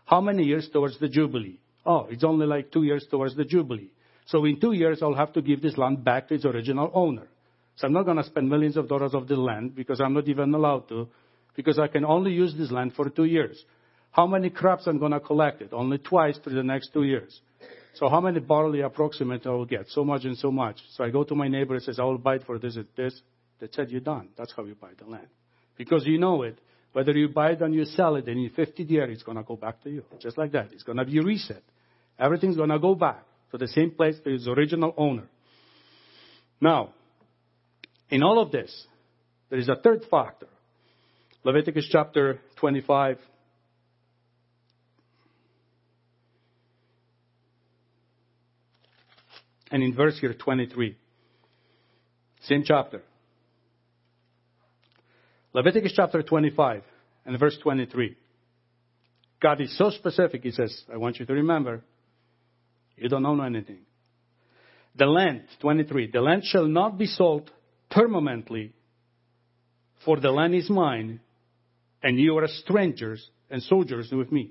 [0.04, 1.58] How many years towards the Jubilee?
[1.84, 3.90] Oh, it's only like two years towards the Jubilee.
[4.26, 7.28] So in two years, I'll have to give this land back to its original owner.
[7.76, 10.28] So I'm not going to spend millions of dollars of the land because I'm not
[10.28, 11.08] even allowed to
[11.54, 13.64] because I can only use this land for two years.
[14.10, 15.72] How many crops I'm going to collect it?
[15.72, 17.40] Only twice for the next two years.
[17.94, 19.88] So how many barley approximate I will get?
[19.88, 20.76] So much and so much.
[20.92, 22.86] So I go to my neighbor and says, I will buy it for this and
[22.96, 23.20] this.
[23.60, 24.28] They said, you're done.
[24.36, 25.26] That's how you buy the land.
[25.76, 26.58] Because you know it.
[26.92, 29.42] Whether you buy it and you sell it, and in 50 years, it's going to
[29.42, 30.04] go back to you.
[30.20, 30.72] Just like that.
[30.72, 31.62] It's going to be reset.
[32.18, 35.28] Everything's going to go back to the same place to its original owner.
[36.60, 36.94] Now,
[38.10, 38.86] in all of this,
[39.50, 40.46] there is a third factor.
[41.44, 43.18] Leviticus chapter 25.
[49.70, 50.96] And in verse here 23.
[52.42, 53.02] Same chapter.
[55.52, 56.82] Leviticus chapter 25
[57.26, 58.16] and verse 23.
[59.40, 61.82] God is so specific, He says, I want you to remember,
[62.96, 63.80] you don't own anything.
[64.96, 67.50] The land, 23, the land shall not be sold
[67.90, 68.72] permanently,
[70.04, 71.20] for the land is mine,
[72.02, 74.50] and you are strangers and sojourners with me.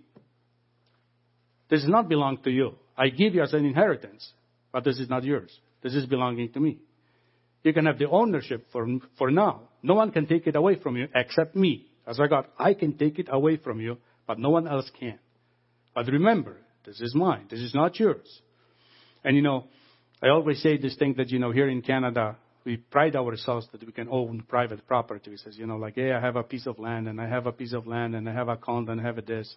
[1.69, 2.75] This does not belong to you.
[2.97, 4.31] I give you as an inheritance,
[4.71, 5.57] but this is not yours.
[5.81, 6.79] This is belonging to me.
[7.63, 9.63] You can have the ownership for, for now.
[9.83, 11.87] No one can take it away from you except me.
[12.05, 15.19] As I got, I can take it away from you, but no one else can.
[15.93, 17.47] But remember, this is mine.
[17.49, 18.41] This is not yours.
[19.23, 19.65] And you know,
[20.21, 23.85] I always say this thing that, you know, here in Canada, we pride ourselves that
[23.85, 25.29] we can own private property.
[25.29, 27.45] We says, you know, like, hey, I have a piece of land and I have
[27.45, 29.55] a piece of land and I have a condo and I have a this.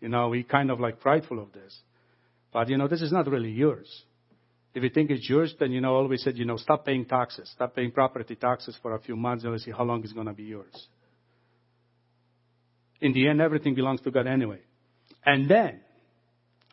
[0.00, 1.74] You know, we kind of like prideful of this.
[2.52, 3.88] But, you know, this is not really yours.
[4.74, 7.48] If you think it's yours, then, you know, always said, you know, stop paying taxes.
[7.54, 10.26] Stop paying property taxes for a few months and let's see how long it's going
[10.26, 10.88] to be yours.
[13.00, 14.60] In the end, everything belongs to God anyway.
[15.24, 15.80] And then,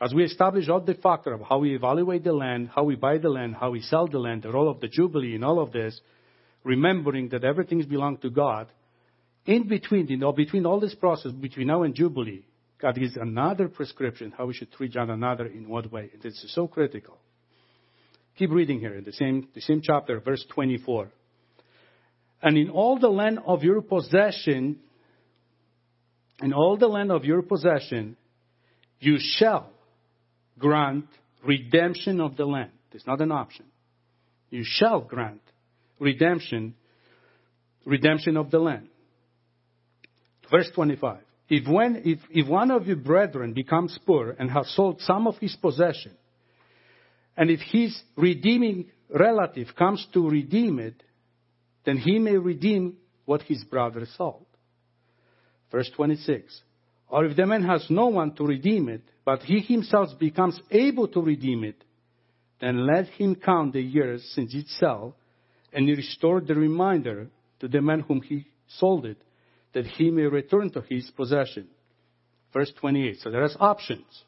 [0.02, 3.20] as we establish all the factor of how we evaluate the land, how we buy
[3.20, 5.72] the land, how we sell the land, the role of the Jubilee in all of
[5.72, 6.00] this,
[6.64, 8.68] remembering that everything belongs to God,
[9.46, 12.46] in between, you know, between all this process, between now and Jubilee,
[12.80, 16.10] God gives another prescription how we should treat one another in what way.
[16.24, 17.20] Is so critical.
[18.42, 21.12] Keep reading here in the same, the same chapter, verse 24.
[22.42, 24.80] And in all the land of your possession,
[26.42, 28.18] in all the land of your possession,
[29.00, 29.70] you shall
[30.58, 31.06] grant
[31.46, 32.72] redemption of the land.
[32.94, 33.66] It's not an option.
[34.50, 35.44] You shall grant
[36.00, 36.74] redemption,
[37.86, 38.88] redemption of the land.
[40.50, 41.20] Verse 25.
[41.48, 45.38] If, when, if, if one of your brethren becomes poor and has sold some of
[45.38, 46.14] his possession,
[47.38, 51.02] and if his redeeming relative comes to redeem it,
[51.86, 54.46] then he may redeem what his brother sold.
[55.72, 56.62] Verse 26.
[57.10, 61.08] Or if the man has no one to redeem it, but he himself becomes able
[61.10, 61.84] to redeem it,
[62.60, 65.16] then let him count the years since it sell,
[65.74, 67.28] and restore the remainder
[67.60, 69.18] to the man whom he sold it,
[69.74, 71.68] that he may return to his possession.
[72.54, 73.20] Verse 28.
[73.20, 74.24] So there are options.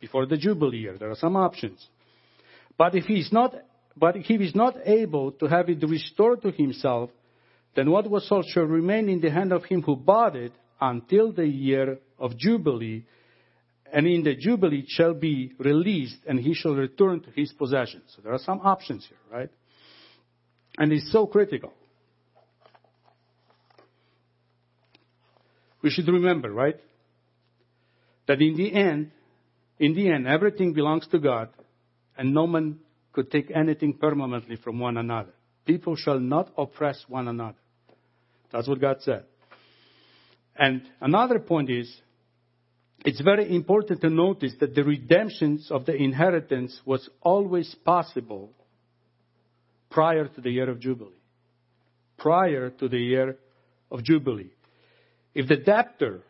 [0.00, 1.86] Before the Jubilee year, there are some options.
[2.78, 3.54] But if he is not,
[3.96, 7.10] but if he is not able to have it restored to himself,
[7.74, 11.32] then what was sold shall remain in the hand of him who bought it until
[11.32, 13.04] the year of Jubilee,
[13.92, 18.02] and in the Jubilee it shall be released, and he shall return to his possession.
[18.14, 19.50] So there are some options here, right?
[20.78, 21.72] And it's so critical.
[25.82, 26.76] We should remember, right?
[28.26, 29.12] That in the end,
[29.78, 31.48] in the end, everything belongs to God,
[32.16, 32.78] and no man
[33.12, 35.32] could take anything permanently from one another.
[35.64, 37.58] People shall not oppress one another.
[38.52, 39.24] That's what God said.
[40.56, 41.94] And another point is,
[43.04, 48.52] it's very important to notice that the redemptions of the inheritance was always possible
[49.90, 51.10] prior to the year of Jubilee.
[52.18, 53.36] Prior to the year
[53.90, 54.50] of Jubilee.
[55.34, 56.22] If the debtor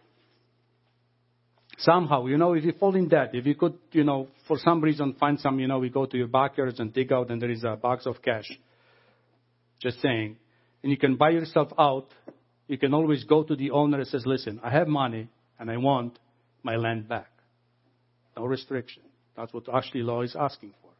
[1.79, 4.81] somehow, you know, if you fall in debt, if you could, you know, for some
[4.81, 7.51] reason find some, you know, we go to your backyards and dig out and there
[7.51, 8.51] is a box of cash.
[9.81, 10.37] Just saying.
[10.83, 12.09] And you can buy yourself out.
[12.67, 15.77] You can always go to the owner and says, listen, I have money and I
[15.77, 16.19] want
[16.63, 17.31] my land back.
[18.37, 19.03] No restriction.
[19.37, 20.91] That's what actually law is asking for.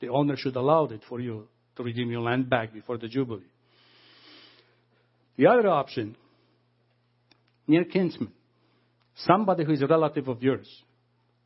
[0.00, 3.42] The owner should allow it for you to redeem your land back before the Jubilee.
[5.36, 6.16] The other option,
[7.66, 8.32] near kinsman
[9.26, 10.68] somebody who is a relative of yours,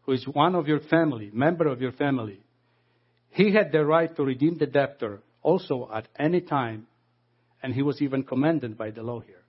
[0.02, 2.40] who is one of your family, member of your family,
[3.30, 6.86] he had the right to redeem the debtor also at any time,
[7.62, 9.42] and he was even commanded by the law here.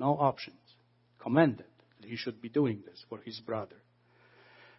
[0.00, 0.56] No options.
[1.20, 1.66] Commanded
[2.00, 3.76] that he should be doing this for his brother.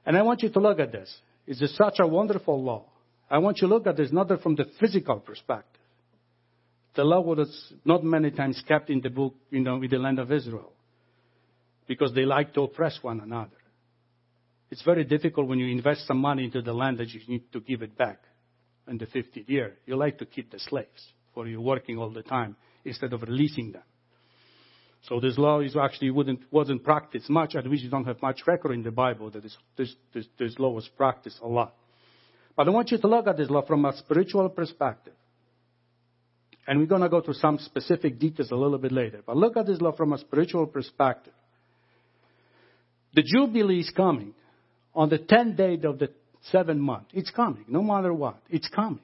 [0.06, 1.14] And I want you to look at this.
[1.46, 2.86] It's such a wonderful law.
[3.30, 5.82] I want you to look at this not from the physical perspective.
[6.96, 10.20] The law was not many times kept in the book, you know, in the land
[10.20, 10.72] of Israel
[11.88, 13.58] because they like to oppress one another.
[14.70, 17.62] It's very difficult when you invest some money into the land that you need to
[17.62, 18.20] give it back
[18.88, 19.76] in the 50th year.
[19.86, 23.72] You like to keep the slaves for you working all the time instead of releasing
[23.72, 23.84] them.
[25.04, 28.42] So this law is actually wouldn't, wasn't practiced much, at least you don't have much
[28.46, 31.74] record in the Bible that this, this, this, this law was practiced a lot.
[32.58, 35.14] But I want you to look at this law from a spiritual perspective.
[36.66, 39.22] And we're going to go through some specific details a little bit later.
[39.26, 41.34] But look at this law from a spiritual perspective.
[43.18, 44.36] The Jubilee is coming
[44.94, 46.12] on the 10th day of the
[46.52, 47.08] seventh month.
[47.14, 48.38] It's coming, no matter what.
[48.48, 49.02] It's coming.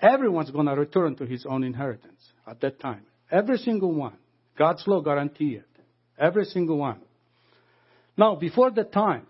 [0.00, 3.02] Everyone's going to return to his own inheritance at that time.
[3.30, 4.16] Every single one.
[4.56, 5.68] God's law guarantee it.
[6.18, 7.00] Every single one.
[8.16, 9.26] Now, before that time,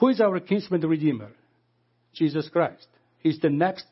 [0.00, 1.32] who is our kinsman redeemer?
[2.14, 2.86] Jesus Christ.
[3.18, 3.84] He's the next.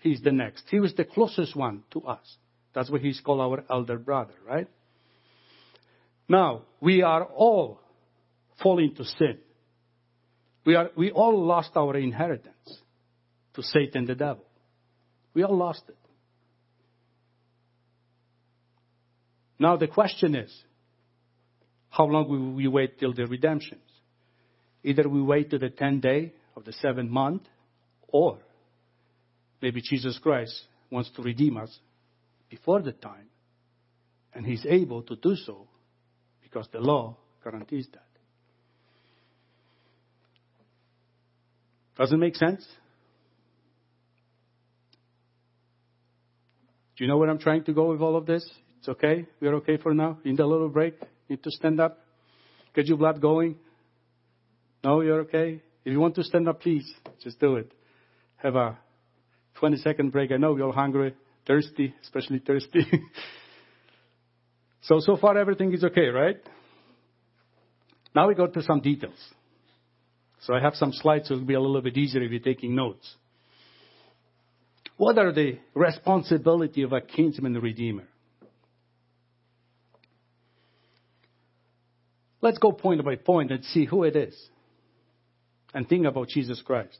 [0.00, 0.64] He's the next.
[0.72, 2.36] He was the closest one to us.
[2.74, 4.66] That's why he's called our elder brother, right?
[6.32, 7.78] Now, we are all
[8.62, 9.36] falling to sin.
[10.64, 12.68] We, are, we all lost our inheritance.
[13.52, 14.46] to Satan the devil.
[15.34, 15.98] We all lost it.
[19.58, 20.50] Now the question is,
[21.90, 23.90] how long will we wait till the redemptions?
[24.82, 27.42] Either we wait to the 10th day of the seventh month,
[28.08, 28.38] or
[29.60, 30.58] maybe Jesus Christ
[30.90, 31.78] wants to redeem us
[32.48, 33.28] before the time,
[34.32, 35.68] and he's able to do so
[36.52, 38.04] because the law guarantees that.
[41.96, 42.66] Doesn't make sense?
[46.96, 48.48] Do you know where I'm trying to go with all of this?
[48.78, 49.26] It's okay?
[49.40, 50.18] We're okay for now?
[50.24, 50.94] Need a little break?
[51.28, 51.98] Need to stand up?
[52.74, 53.56] Get your blood going?
[54.84, 55.62] No, you're okay?
[55.84, 56.90] If you want to stand up, please,
[57.22, 57.72] just do it.
[58.36, 58.78] Have a
[59.54, 60.32] 20 second break.
[60.32, 61.14] I know all hungry,
[61.46, 62.84] thirsty, especially thirsty.
[64.82, 66.36] so, so far everything is okay, right?
[68.14, 69.18] Now we go to some details.
[70.42, 72.74] So I have some slides so it'll be a little bit easier if you're taking
[72.74, 73.14] notes.
[74.96, 78.08] What are the responsibility of a kinsman redeemer?
[82.40, 84.36] Let's go point by point and see who it is.
[85.72, 86.98] And think about Jesus Christ.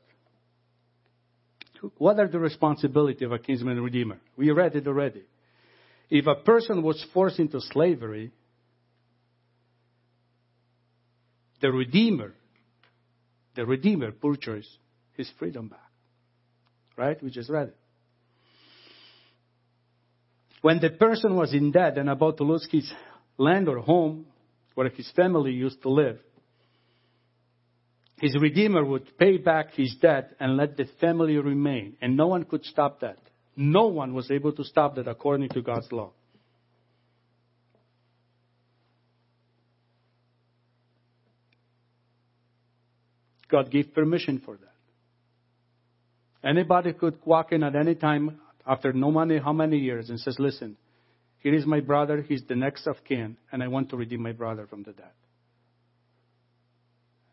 [1.98, 4.18] What are the responsibility of a kinsman redeemer?
[4.36, 5.24] We read it already.
[6.14, 8.32] If a person was forced into slavery,
[11.62, 12.34] the redeemer,
[13.56, 14.68] the redeemer purchased
[15.16, 15.90] his freedom back.
[16.98, 17.22] Right?
[17.22, 17.76] We just read it.
[20.60, 22.92] When the person was in debt and about to lose his
[23.38, 24.26] land or home
[24.74, 26.18] where his family used to live,
[28.20, 31.96] his Redeemer would pay back his debt and let the family remain.
[32.02, 33.16] And no one could stop that.
[33.56, 36.12] No one was able to stop that according to God's law.
[43.50, 44.72] God gave permission for that.
[46.48, 50.36] Anybody could walk in at any time after no money, how many years, and says,
[50.38, 50.76] Listen,
[51.38, 54.32] here is my brother, he's the next of kin, and I want to redeem my
[54.32, 55.14] brother from the debt.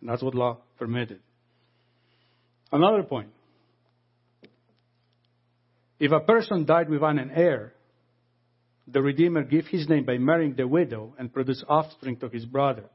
[0.01, 1.21] And that's what law permitted.
[2.71, 3.29] Another point.
[5.99, 7.73] If a person died without an heir,
[8.87, 12.85] the Redeemer give his name by marrying the widow and produce offspring to his brother.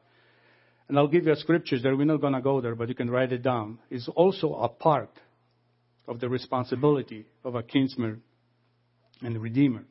[0.89, 1.97] And I'll give you a scriptures there.
[1.97, 3.79] We're not going to go there, but you can write it down.
[3.91, 5.11] It's also a part
[6.09, 8.23] of the responsibility of a kinsman
[9.23, 9.85] and redeemer.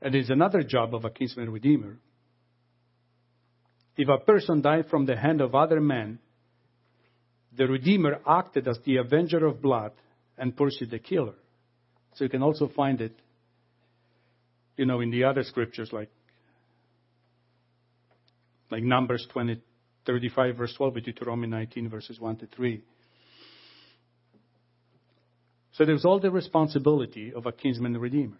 [0.00, 1.98] It is another job of a kinsman redeemer.
[3.96, 6.18] If a person died from the hand of other men,
[7.56, 9.92] the redeemer acted as the avenger of blood
[10.36, 11.34] and pursued the killer.
[12.14, 13.12] So you can also find it,
[14.76, 16.10] you know, in the other scriptures like
[18.70, 19.60] like Numbers 20,
[20.06, 22.82] 35 verse 12, Deuteronomy 19 verses 1 to 3.
[25.72, 28.38] So there's all the responsibility of a kinsman redeemer.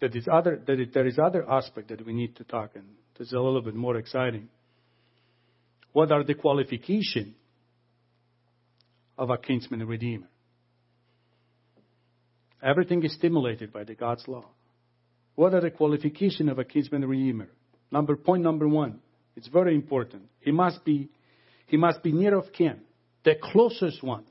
[0.00, 2.84] That is other that there is other aspect that we need to talk and
[3.20, 4.48] is a little bit more exciting.
[5.92, 7.34] What are the qualification
[9.18, 10.28] of a kinsman redeemer?
[12.62, 14.46] Everything is stimulated by the God's law.
[15.34, 17.48] What are the qualification of a kinsman redeemer?
[17.90, 19.00] Number point number one.
[19.36, 20.24] It's very important.
[20.40, 21.08] He must be
[21.66, 22.80] he must be near of kin,
[23.24, 24.24] the closest one.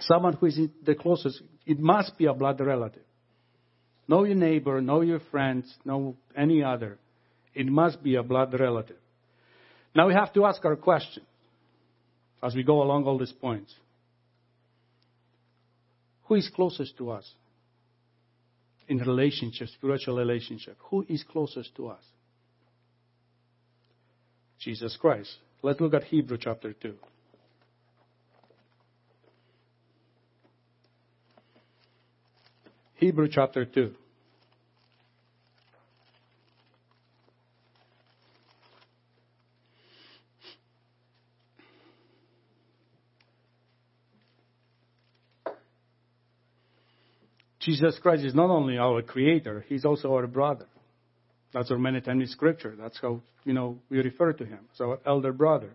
[0.00, 1.42] Someone who is the closest.
[1.64, 3.04] It must be a blood relative.
[4.08, 6.98] Know your neighbor, know your friends, know any other.
[7.54, 8.96] It must be a blood relative.
[9.94, 11.22] Now we have to ask our question
[12.42, 13.74] as we go along all these points.
[16.24, 17.30] Who is closest to us
[18.88, 20.76] in relationship, spiritual relationship?
[20.90, 22.02] Who is closest to us?
[24.58, 25.30] Jesus Christ.
[25.62, 26.94] Let's look at Hebrew chapter 2.
[33.02, 33.90] Hebrew chapter 2.
[47.58, 50.66] Jesus Christ is not only our creator, he's also our brother.
[51.52, 52.76] That's our many times in scripture.
[52.80, 55.74] That's how, you know, we refer to him our elder brother.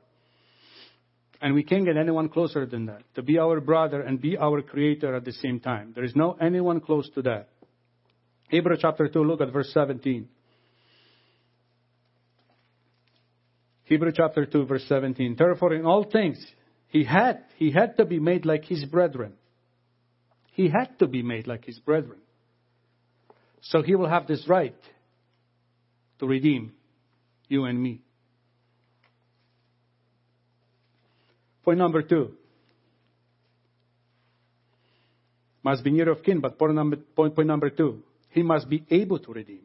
[1.41, 3.03] And we can't get anyone closer than that.
[3.15, 5.91] To be our brother and be our creator at the same time.
[5.93, 7.49] There is no anyone close to that.
[8.49, 10.27] Hebrew chapter 2, look at verse 17.
[13.83, 15.35] Hebrew chapter 2, verse 17.
[15.37, 16.43] Therefore, in all things,
[16.87, 19.33] he had, he had to be made like his brethren
[20.57, 22.17] he had to be made like his brethren.
[23.61, 24.75] So he will have this right
[26.17, 26.73] to redeem
[27.47, 28.01] you and me.
[31.67, 32.31] Point number two.
[35.61, 38.03] Must be near of kin, but point number, point, point number two.
[38.29, 39.63] He must be able to redeem.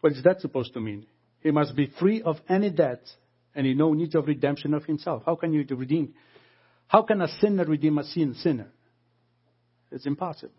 [0.00, 1.06] What is that supposed to mean?
[1.40, 3.02] He must be free of any debt
[3.52, 5.24] and in no need of redemption of himself.
[5.26, 6.14] How can you redeem?
[6.86, 8.70] How can a sinner redeem a sin sinner?
[9.90, 10.52] It's impossible.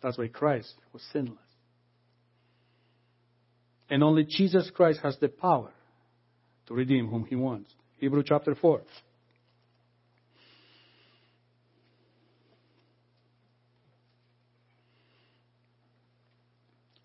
[0.00, 1.38] That's why Christ was sinless.
[3.90, 5.72] And only Jesus Christ has the power
[6.70, 7.68] to redeem whom he wants.
[7.98, 8.80] Hebrew chapter 4.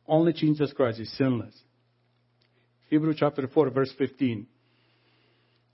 [0.08, 1.56] Only Jesus Christ is sinless.
[2.92, 4.46] Hebrew chapter 4, verse 15.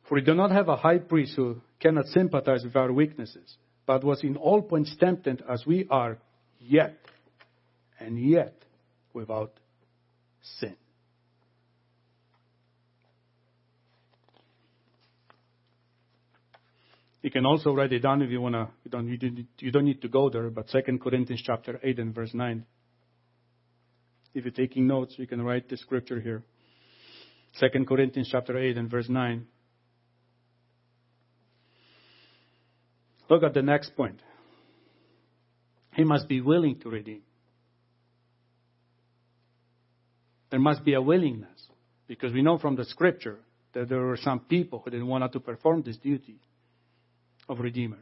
[0.08, 4.06] For we do not have a high priest who cannot sympathize with our weaknesses, but
[4.06, 6.18] was in all points tempted as we are,
[6.62, 6.96] yet,
[8.00, 8.56] and yet,
[9.14, 9.52] without
[10.60, 10.78] sin.
[17.22, 18.70] You can also write it down if you wanna.
[18.84, 22.34] You don't, you don't need to go there, but 2 Corinthians chapter 8 and verse
[22.34, 22.66] 9.
[24.34, 26.44] If you're taking notes, you can write the scripture here.
[27.60, 29.46] 2 Corinthians chapter 8 and verse 9.
[33.30, 34.20] Look at the next point.
[35.94, 37.22] He must be willing to redeem.
[40.50, 41.68] There must be a willingness.
[42.08, 43.40] Because we know from the scripture
[43.74, 46.40] that there were some people who didn't want to perform this duty
[47.52, 48.00] of Redeemer.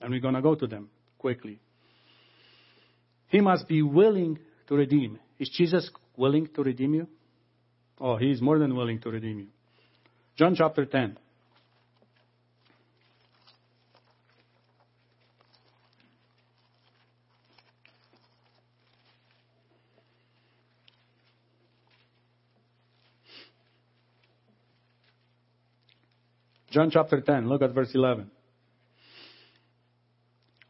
[0.00, 1.58] And we're going to go to them quickly.
[3.28, 4.38] He must be willing
[4.68, 5.18] to redeem.
[5.38, 7.08] Is Jesus willing to redeem you?
[7.98, 9.46] Oh, he is more than willing to redeem you.
[10.36, 11.16] John chapter 10.
[26.70, 28.30] John chapter 10, look at verse 11.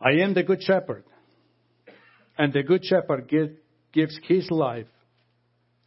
[0.01, 1.05] I am the good shepherd,
[2.39, 3.51] and the good shepherd give,
[3.93, 4.87] gives his life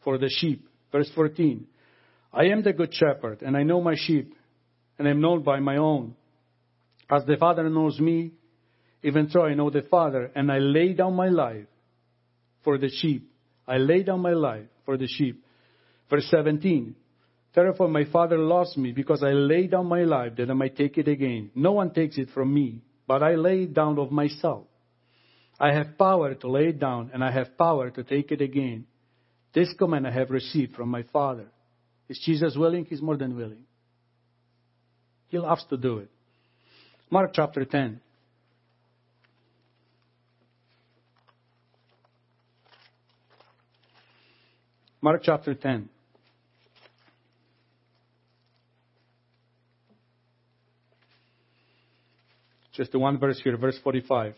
[0.03, 0.67] for the sheep.
[0.91, 1.65] Verse 14.
[2.31, 4.35] I am the good shepherd, and I know my sheep,
[4.99, 6.15] and I am known by my own.
[7.09, 8.31] As the Father knows me,
[9.03, 11.65] even so I know the Father, and I lay down my life
[12.63, 13.29] for the sheep.
[13.67, 15.43] I lay down my life for the sheep.
[16.09, 16.95] Verse 17.
[17.55, 20.97] Therefore my Father loves me, because I lay down my life that I might take
[20.97, 21.49] it again.
[21.55, 24.65] No one takes it from me, but I lay it down of myself.
[25.59, 28.85] I have power to lay it down, and I have power to take it again.
[29.53, 31.47] This command I have received from my Father.
[32.09, 32.85] Is Jesus willing?
[32.85, 33.65] He's more than willing.
[35.27, 36.09] He loves to do it.
[37.09, 38.01] Mark chapter 10.
[45.01, 45.89] Mark chapter 10.
[52.73, 54.35] Just the one verse here, verse 45.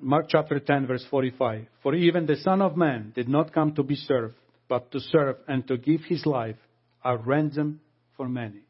[0.00, 1.66] Mark chapter 10, verse 45.
[1.82, 4.34] For even the Son of Man did not come to be served,
[4.68, 6.56] but to serve and to give his life
[7.04, 7.80] a ransom
[8.16, 8.60] for many.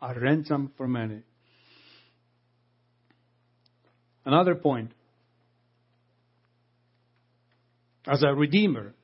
[0.00, 1.22] A ransom for many.
[4.24, 4.90] Another point.
[8.06, 8.94] As a redeemer,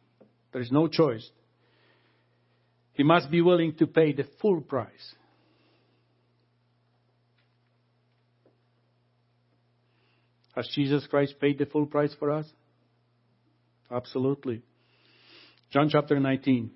[0.53, 1.29] there is no choice.
[2.95, 5.15] He must be willing to pay the full price.
[10.59, 12.45] Has Jesus Christ paid the full price for us?
[13.89, 14.61] Absolutely.
[15.71, 16.73] John chapter 19.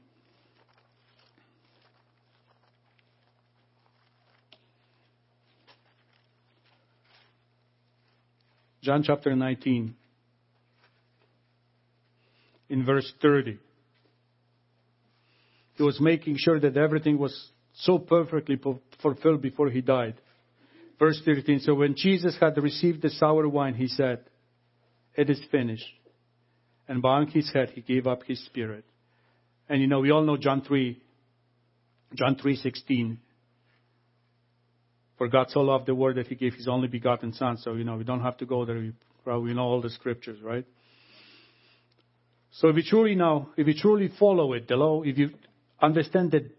[8.84, 9.96] John chapter 19,
[12.68, 13.58] in verse 30.
[15.74, 18.60] He was making sure that everything was so perfectly
[19.02, 20.14] fulfilled before he died.
[20.99, 24.20] Verse 13 So when Jesus had received the sour wine, he said,
[25.14, 25.84] It is finished.
[26.88, 28.84] And bowing his head, he gave up his spirit.
[29.68, 31.01] And you know, we all know John 3,
[32.14, 33.18] John 3:16.
[35.16, 37.57] For God so loved the world that he gave his only begotten son.
[37.59, 38.76] So, you know, we don't have to go there.
[38.76, 38.93] We
[39.24, 40.66] probably know all the scriptures, right?
[42.53, 45.30] So if you truly know, if you truly follow it, the law, if you
[45.80, 46.51] understand that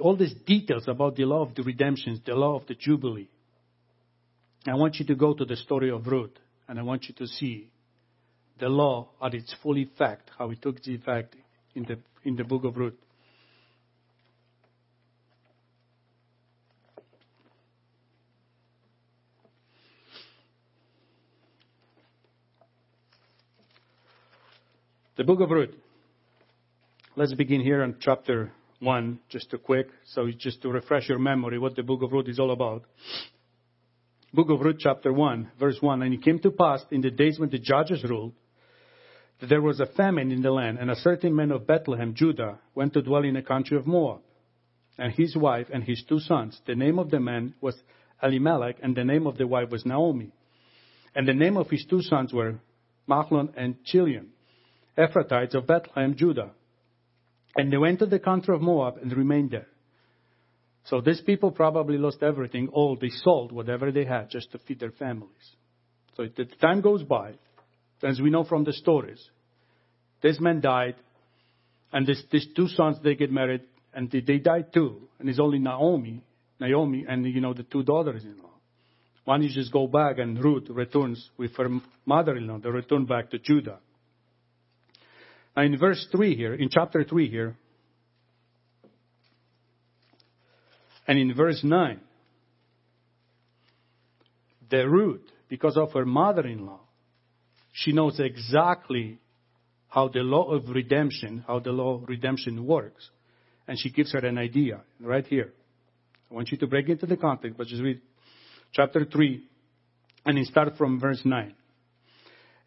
[0.00, 3.28] all these details about the law of the redemption, the law of the jubilee,
[4.66, 6.38] I want you to go to the story of Ruth,
[6.68, 7.70] and I want you to see
[8.60, 11.34] the law at its full effect, how it took effect
[11.74, 12.94] in the, in the book of Ruth.
[25.16, 25.74] The book of Ruth.
[27.16, 31.58] Let's begin here on chapter 1, just to quick, so just to refresh your memory
[31.58, 32.84] what the book of Ruth is all about.
[34.34, 36.00] Book of Ruth, chapter 1, verse 1.
[36.00, 38.32] And it came to pass in the days when the judges ruled
[39.40, 42.58] that there was a famine in the land, and a certain man of Bethlehem, Judah,
[42.74, 44.20] went to dwell in the country of Moab,
[44.96, 46.58] and his wife and his two sons.
[46.66, 47.76] The name of the man was
[48.22, 50.32] Elimelech, and the name of the wife was Naomi.
[51.14, 52.54] And the name of his two sons were
[53.06, 54.28] Mahlon and Chilion,
[54.96, 56.52] Ephrathites of Bethlehem, Judah.
[57.54, 59.66] And they went to the country of Moab and remained there.
[60.84, 64.80] So these people probably lost everything, all they sold whatever they had just to feed
[64.80, 65.30] their families.
[66.16, 67.34] So the time goes by,
[68.02, 69.22] as we know from the stories,
[70.22, 70.96] this man died,
[71.92, 73.62] and this, these two sons they get married,
[73.94, 75.08] and they, they died too.
[75.18, 76.22] And it's only Naomi,
[76.58, 78.50] Naomi, and you know the two daughters-in-law.
[79.24, 81.68] One is just go back, and Ruth returns with her
[82.06, 82.58] mother-in-law.
[82.58, 83.78] They return back to Judah.
[85.56, 87.56] Now in verse 3 here, in chapter 3 here,
[91.06, 92.00] and in verse 9,
[94.70, 96.80] the Ruth, because of her mother-in-law,
[97.72, 99.18] she knows exactly
[99.88, 103.10] how the law of redemption, how the law of redemption works.
[103.68, 105.52] And she gives her an idea right here.
[106.30, 108.00] I want you to break into the context, but just read
[108.72, 109.42] chapter 3,
[110.24, 111.54] and it starts from verse 9.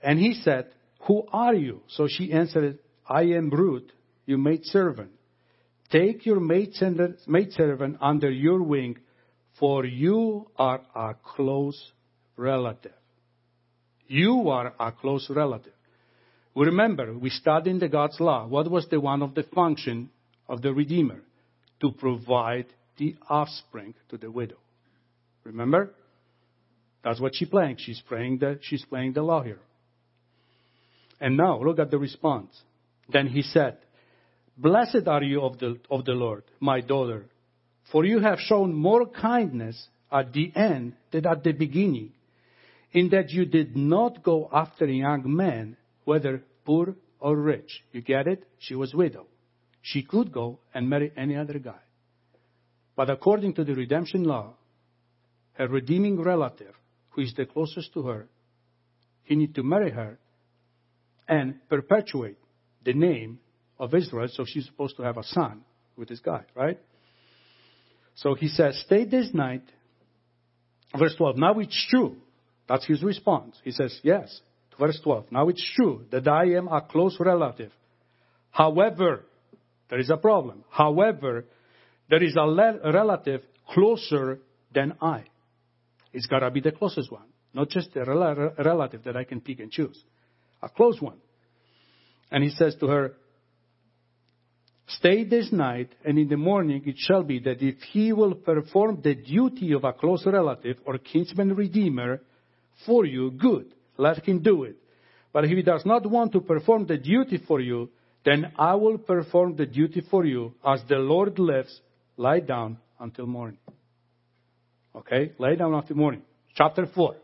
[0.04, 0.68] And he said,
[1.08, 1.82] Who are you?
[1.88, 2.78] So she answered,
[3.08, 3.90] I am Ruth,
[4.28, 5.12] your maidservant.
[5.92, 8.98] Take your maidservant under your wing,
[9.60, 11.92] for you are a close
[12.38, 12.92] relative.
[14.08, 15.74] You are a close relative.
[16.56, 18.48] Remember, we studied in the God's law.
[18.48, 20.10] What was the one of the function
[20.48, 21.22] of the Redeemer?
[21.82, 22.68] To provide
[22.98, 24.58] the offspring to the widow.
[25.44, 25.94] Remember?
[27.04, 27.76] That's what she's playing.
[27.80, 29.60] She's playing the, she's playing the law here.
[31.20, 32.50] And now, look at the response.
[33.10, 33.78] Then he said,
[34.58, 37.26] Blessed are you of the, of the Lord, my daughter,
[37.92, 42.14] for you have shown more kindness at the end than at the beginning,
[42.94, 45.76] in that you did not go after a young men,
[46.06, 47.84] whether poor or rich.
[47.92, 48.48] You get it?
[48.60, 49.28] She was widow.
[49.82, 51.82] She could go and marry any other guy.
[52.96, 54.54] But according to the redemption law,
[55.54, 56.74] her redeeming relative,
[57.10, 58.28] who is the closest to her,
[59.24, 60.18] he need to marry her
[61.28, 62.38] and perpetuate
[62.84, 63.40] the name
[63.80, 65.62] of Israel, so she's supposed to have a son
[65.98, 66.80] with this guy, right?
[68.16, 69.64] So he says, Stay this night.
[70.98, 71.38] Verse 12.
[71.38, 72.18] Now it's true.
[72.68, 73.60] That's his response.
[73.64, 74.40] He says, Yes.
[74.80, 75.32] Verse 12.
[75.32, 77.72] Now it's true that I am a close relative.
[78.52, 79.26] However,
[79.90, 80.64] there is a problem.
[80.70, 81.46] However,
[82.10, 84.40] there is a, le- relative closer
[84.74, 85.24] than I.
[86.14, 89.42] It's got to be the closest one, not just a rel- relative that I can
[89.42, 90.02] pick and choose.
[90.62, 91.18] A close one.
[92.32, 93.14] And he says to her,
[94.88, 99.02] Stay this night, and in the morning it shall be that if he will perform
[99.04, 102.22] the duty of a close relative or kinsman redeemer
[102.86, 104.76] for you, good, let him do it.
[105.34, 107.90] But if he does not want to perform the duty for you,
[108.24, 110.54] then I will perform the duty for you.
[110.66, 111.82] As the Lord lives,
[112.16, 113.58] lie down until morning.
[114.96, 115.34] Okay?
[115.38, 116.22] Lie down until morning.
[116.56, 117.16] Chapter 4.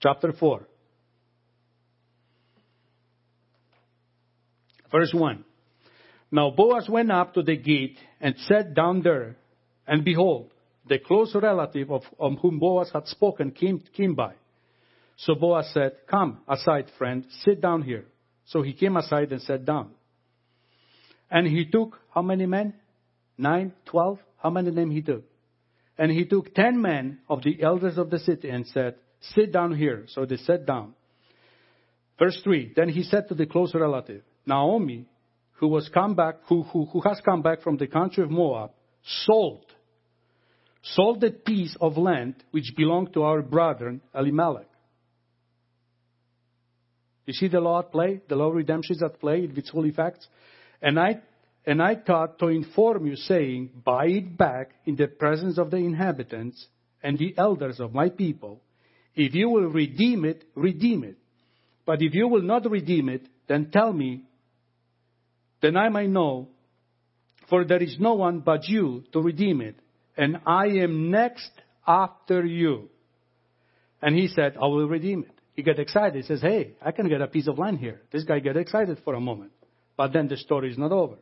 [0.00, 0.66] Chapter 4.
[4.94, 5.44] Verse 1.
[6.30, 9.36] Now Boaz went up to the gate and sat down there,
[9.88, 10.52] and behold,
[10.88, 14.34] the close relative of, of whom Boaz had spoken came, came by.
[15.16, 18.04] So Boaz said, Come aside, friend, sit down here.
[18.46, 19.90] So he came aside and sat down.
[21.28, 22.74] And he took how many men?
[23.36, 24.20] Nine, twelve?
[24.40, 25.24] How many men he took?
[25.98, 28.94] And he took ten men of the elders of the city and said,
[29.34, 30.04] Sit down here.
[30.06, 30.94] So they sat down.
[32.16, 35.06] Verse 3 Then he said to the close relative, Naomi,
[35.54, 38.70] who was come back, who, who, who has come back from the country of Moab,
[39.24, 39.64] sold,
[40.82, 44.68] sold the piece of land which belonged to our brother Elimelech.
[47.26, 48.20] You see the law at play?
[48.28, 50.26] The law of redemption is at play with its full effects.
[50.82, 51.20] And I,
[51.64, 55.78] and I thought to inform you, saying, Buy it back in the presence of the
[55.78, 56.66] inhabitants
[57.02, 58.60] and the elders of my people.
[59.14, 61.16] If you will redeem it, redeem it.
[61.86, 64.24] But if you will not redeem it, then tell me
[65.64, 66.48] then I may know,
[67.48, 69.76] for there is no one but you to redeem it,
[70.14, 71.50] and I am next
[71.86, 72.90] after you.
[74.02, 75.30] And he said, I will redeem it.
[75.54, 76.16] He got excited.
[76.16, 78.02] He says, Hey, I can get a piece of land here.
[78.12, 79.52] This guy got excited for a moment.
[79.96, 81.16] But then the story is not over.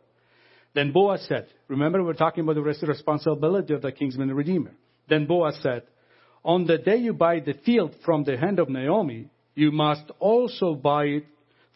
[0.74, 4.72] Then Boaz said, Remember, we're talking about the responsibility of the kinsman and redeemer.
[5.08, 5.82] Then Boaz said,
[6.42, 10.74] On the day you buy the field from the hand of Naomi, you must also
[10.74, 11.26] buy it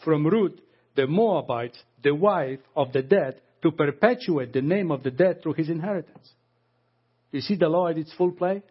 [0.03, 0.59] from Ruth,
[0.97, 1.77] the Moabite,
[2.07, 6.31] the wife of the dead, to perpetuate the name of the dead through his inheritance.
[7.33, 8.63] You see the law at its full play?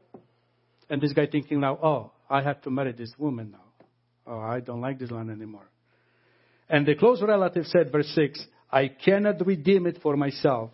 [0.89, 3.65] And this guy thinking now, oh, I have to marry this woman now.
[4.25, 5.69] Oh, I don't like this land anymore.
[6.69, 10.71] And the close relative said, verse 6, I cannot redeem it for myself,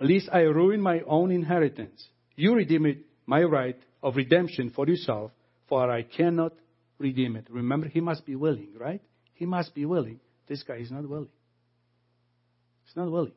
[0.00, 2.06] lest I ruin my own inheritance.
[2.36, 5.32] You redeem it, my right of redemption for yourself,
[5.68, 6.52] for I cannot
[7.00, 7.48] redeem it.
[7.50, 9.02] Remember, he must be willing, right?
[9.34, 10.20] He must be willing.
[10.46, 11.28] This guy is not willing.
[12.88, 13.32] He's not willing.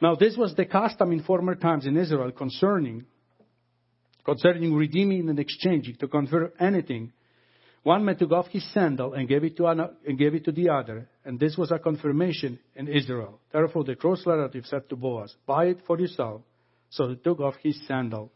[0.00, 3.04] Now, this was the custom in former times in Israel concerning
[4.24, 7.12] concerning redeeming and exchanging to convert anything.
[7.82, 10.52] One man took off his sandal and gave it to another, and gave it to
[10.52, 13.40] the other, and this was a confirmation in Israel.
[13.52, 16.42] Therefore, the close relative said to Boaz, "Buy it for yourself."
[16.90, 18.30] So he took off his sandal,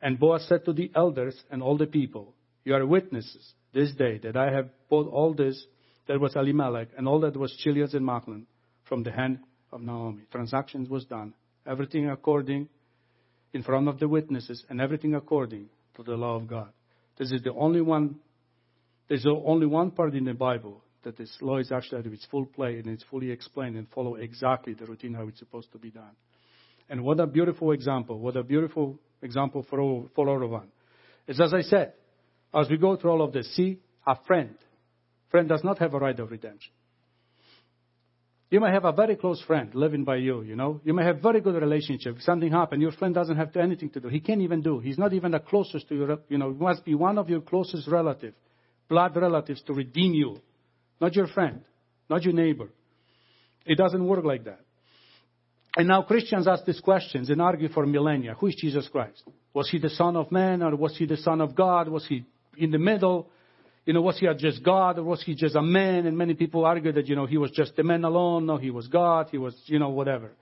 [0.00, 2.32] and Boaz said to the elders and all the people,
[2.64, 5.66] "You are witnesses this day that I have bought all this
[6.06, 8.46] that was Elimelech and all that was Chilion and Mahlon
[8.88, 9.40] from the hand
[9.72, 10.22] of Naomi.
[10.30, 11.34] Transactions was done,
[11.66, 12.68] everything according
[13.52, 16.68] in front of the witnesses, and everything according to the law of God.
[17.18, 18.16] This is the only one.
[19.08, 22.44] There's only one part in the Bible that this law is actually at its full
[22.46, 25.90] play and it's fully explained and follow exactly the routine how it's supposed to be
[25.90, 26.10] done.
[26.90, 28.18] And what a beautiful example!
[28.18, 30.66] What a beautiful example for all, for all of us.
[31.26, 31.94] It's as I said,
[32.54, 34.56] as we go through all of this, see a friend.
[35.30, 36.72] Friend does not have a right of redemption.
[38.48, 40.80] You may have a very close friend living by you, you know.
[40.84, 42.16] You may have very good relationship.
[42.20, 44.08] Something happened, your friend doesn't have to anything to do.
[44.08, 44.78] He can't even do.
[44.78, 47.40] He's not even the closest to your, you know, it must be one of your
[47.40, 48.34] closest relative,
[48.88, 50.40] blood relatives to redeem you.
[51.00, 51.62] Not your friend,
[52.08, 52.68] not your neighbor.
[53.64, 54.60] It doesn't work like that.
[55.76, 58.34] And now Christians ask these questions and argue for millennia.
[58.38, 59.22] Who is Jesus Christ?
[59.52, 61.88] Was he the Son of Man or was he the Son of God?
[61.88, 62.24] Was he
[62.56, 63.28] in the middle?
[63.86, 66.06] You know, was he just God or was he just a man?
[66.06, 68.44] And many people argue that, you know, he was just a man alone.
[68.44, 69.28] No, he was God.
[69.30, 70.32] He was, you know, whatever.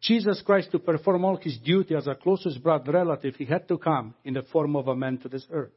[0.00, 3.76] Jesus Christ, to perform all his duty as our closest blood relative, he had to
[3.76, 5.72] come in the form of a man to this earth.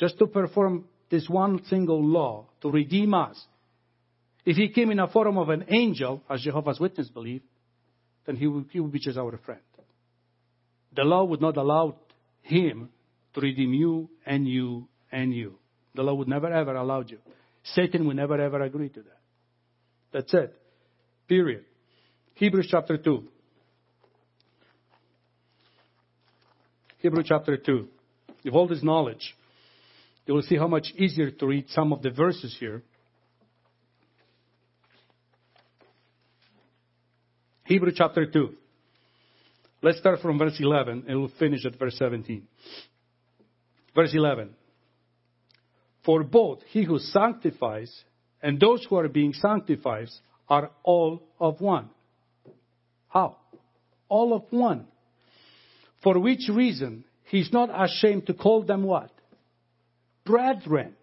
[0.00, 3.40] Just to perform this one single law, to redeem us.
[4.46, 7.42] If he came in a form of an angel, as Jehovah's Witnesses believe,
[8.26, 9.60] then he would, he would be just our friend.
[10.96, 11.96] The law would not allow
[12.40, 12.88] him
[13.34, 15.58] to redeem you and you and you.
[15.94, 17.18] The law would never ever allow you.
[17.62, 19.20] Satan would never ever agree to that.
[20.12, 20.54] That's it.
[21.28, 21.64] Period.
[22.34, 23.28] Hebrews chapter 2.
[26.98, 27.88] Hebrews chapter 2.
[28.44, 29.36] With all this knowledge,
[30.26, 32.82] you will see how much easier to read some of the verses here.
[37.64, 38.54] Hebrews chapter 2.
[39.82, 42.46] Let's start from verse 11 and we'll finish at verse 17.
[43.94, 44.54] Verse 11.
[46.04, 47.92] For both he who sanctifies
[48.42, 50.08] and those who are being sanctified
[50.48, 51.90] are all of one.
[53.08, 53.36] How?
[54.08, 54.86] All of one.
[56.02, 59.10] For which reason he's not ashamed to call them what?
[60.24, 60.94] Brethren.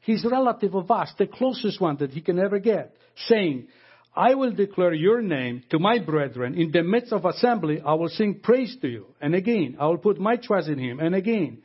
[0.00, 2.94] He's relative of us, the closest one that he can ever get,
[3.28, 3.68] saying,
[4.14, 6.54] I will declare your name to my brethren.
[6.54, 9.06] In the midst of assembly, I will sing praise to you.
[9.20, 11.00] And again, I will put my trust in him.
[11.00, 11.58] And again,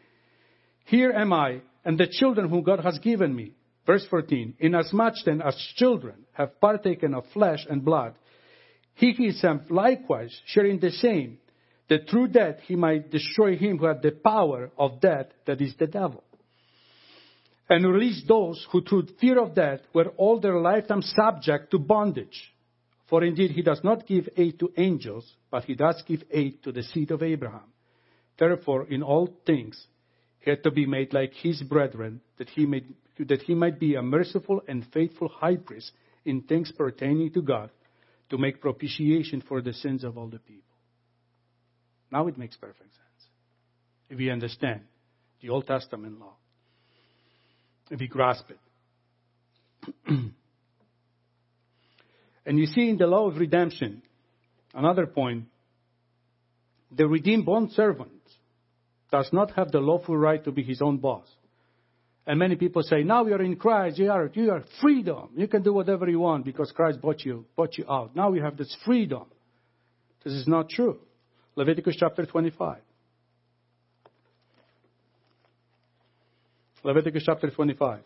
[0.86, 3.54] here am I and the children whom God has given me.
[3.86, 8.16] Verse 14, inasmuch then as children have partaken of flesh and blood,
[8.96, 11.38] he himself likewise sharing the same,
[11.88, 15.76] that through death he might destroy him who had the power of death, that is
[15.78, 16.24] the devil.
[17.70, 22.54] And release those who through fear of death were all their lifetime subject to bondage.
[23.08, 26.72] For indeed he does not give aid to angels, but he does give aid to
[26.72, 27.72] the seed of Abraham.
[28.38, 29.86] Therefore, in all things,
[30.46, 32.84] he had to be made like his brethren, that he, may,
[33.18, 35.92] that he might be a merciful and faithful high priest
[36.24, 37.72] in things pertaining to God,
[38.30, 40.62] to make propitiation for the sins of all the people.
[42.12, 43.28] Now it makes perfect sense.
[44.08, 44.82] If we understand
[45.42, 46.36] the Old Testament law,
[47.90, 48.60] if we grasp it.
[52.46, 54.04] and you see in the law of redemption,
[54.76, 55.46] another point,
[56.92, 58.12] the redeemed bond servant
[59.16, 61.26] does not have the lawful right to be his own boss.
[62.28, 65.30] And many people say, now you're in Christ, you are, you are freedom.
[65.38, 68.14] You can do whatever you want because Christ bought you, bought you out.
[68.14, 69.24] Now you have this freedom.
[70.26, 70.98] This is not true.
[71.56, 72.80] Leviticus chapter 25.
[76.84, 78.02] Leviticus chapter 25.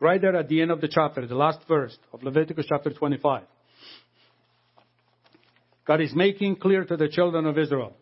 [0.00, 3.44] Right there at the end of the chapter, the last verse of Leviticus chapter 25.
[5.86, 7.94] God is making clear to the children of Israel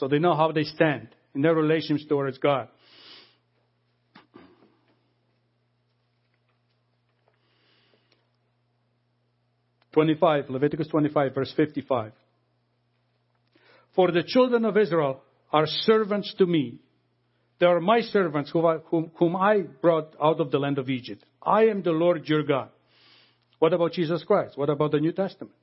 [0.00, 2.68] so they know how they stand in their relations towards God.
[9.92, 12.12] Twenty-five, Leviticus twenty-five, verse fifty-five.
[13.94, 15.20] For the children of Israel
[15.52, 16.78] are servants to me.
[17.58, 21.22] They are my servants whom I brought out of the land of Egypt.
[21.42, 22.70] I am the Lord your God.
[23.58, 24.56] What about Jesus Christ?
[24.56, 25.54] What about the New Testament?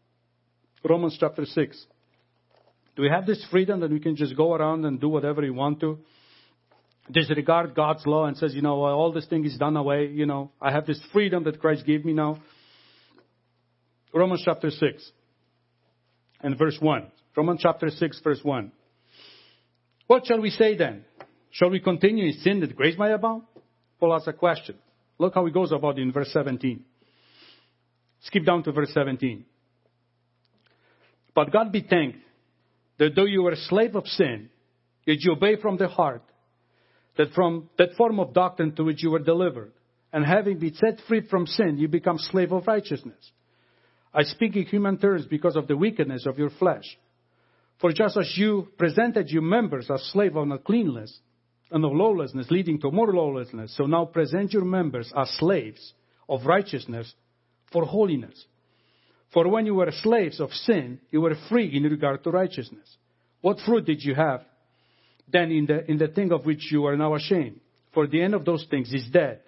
[0.88, 1.85] Romans chapter 6.
[2.98, 5.52] Do we have this freedom that we can just go around and do whatever we
[5.52, 6.00] want to?
[7.12, 10.08] Disregard God's law and says, you know, all this thing is done away.
[10.08, 12.41] You know, I have this freedom that Christ gave me now.
[14.12, 15.12] Romans chapter 6
[16.41, 17.12] and verse 1.
[17.36, 18.72] Romans chapter 6 verse 1.
[20.08, 21.06] What shall we say then?
[21.52, 23.43] Shall we continue in sin that grace may abound?
[24.00, 24.76] Paul asks a question.
[25.20, 26.84] Look how he goes about it in verse 17.
[28.22, 29.45] Skip down to verse 17.
[31.36, 32.18] But God be thanked
[33.00, 34.50] that though you were a slave of sin,
[35.06, 36.24] yet you obey from the heart,
[37.18, 39.72] that from that form of doctrine to which you were delivered,
[40.14, 43.32] and having been set free from sin, you become slave of righteousness.
[44.14, 46.86] I speak in human terms because of the wickedness of your flesh.
[47.80, 51.20] For just as you presented your members as slaves of uncleanness
[51.70, 55.93] and of lawlessness, leading to more lawlessness, so now present your members as slaves
[56.28, 57.14] of righteousness
[57.72, 58.45] for holiness.
[59.34, 62.97] For when you were slaves of sin, you were free in regard to righteousness.
[63.41, 64.41] What fruit did you have
[65.32, 67.59] then in the, in the thing of which you are now ashamed?
[67.93, 69.41] For the end of those things is dead.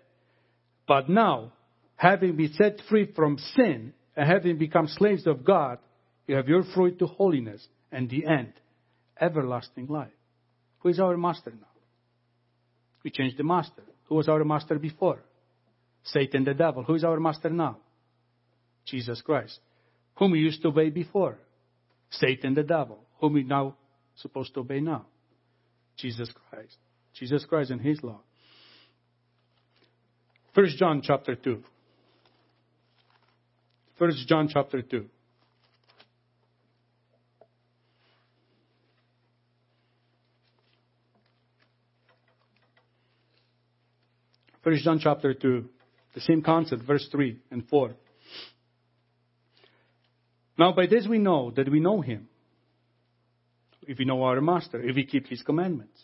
[0.88, 1.54] But now,
[1.96, 5.80] having been set free from sin and having become slaves of God,
[6.28, 8.54] you have your fruit to holiness and the end,
[9.20, 10.12] everlasting life.
[10.80, 11.68] Who is our master now?
[13.04, 13.84] We changed the master.
[14.06, 15.20] Who was our master before?
[16.04, 16.84] Satan the devil.
[16.84, 17.78] Who is our master now?
[18.86, 19.60] Jesus Christ.
[20.20, 21.38] Whom we used to obey before?
[22.12, 23.00] Satan the devil.
[23.22, 23.78] Whom we now
[24.16, 25.06] supposed to obey now?
[25.98, 26.76] Jesus Christ.
[27.14, 28.20] Jesus Christ and His law.
[30.54, 31.64] First John chapter 2.
[33.98, 35.06] First John chapter 2.
[44.62, 45.66] First John chapter 2,
[46.14, 47.96] the same concept, verse 3 and 4.
[50.60, 52.28] Now by this we know that we know him.
[53.84, 56.04] If we know our master, if we keep his commandments.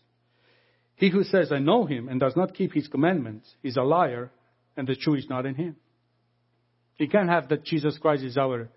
[0.96, 4.32] He who says, I know him and does not keep his commandments is a liar
[4.78, 5.76] and the truth is not in him.
[6.98, 8.70] You can't have that Jesus Christ is our,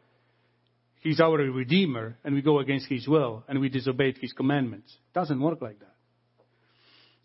[1.01, 4.91] he's our redeemer and we go against his will and we disobey his commandments.
[4.91, 5.95] It doesn't work like that.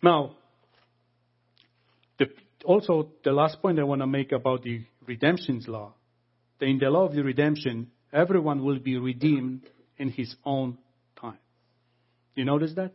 [0.03, 0.35] Now,
[2.19, 2.27] the,
[2.63, 5.95] also the last point I want to make about the redemption's law,
[6.59, 9.63] that in the law of the redemption, everyone will be redeemed
[9.97, 10.77] in his own
[11.19, 11.39] time.
[12.35, 12.93] You notice that?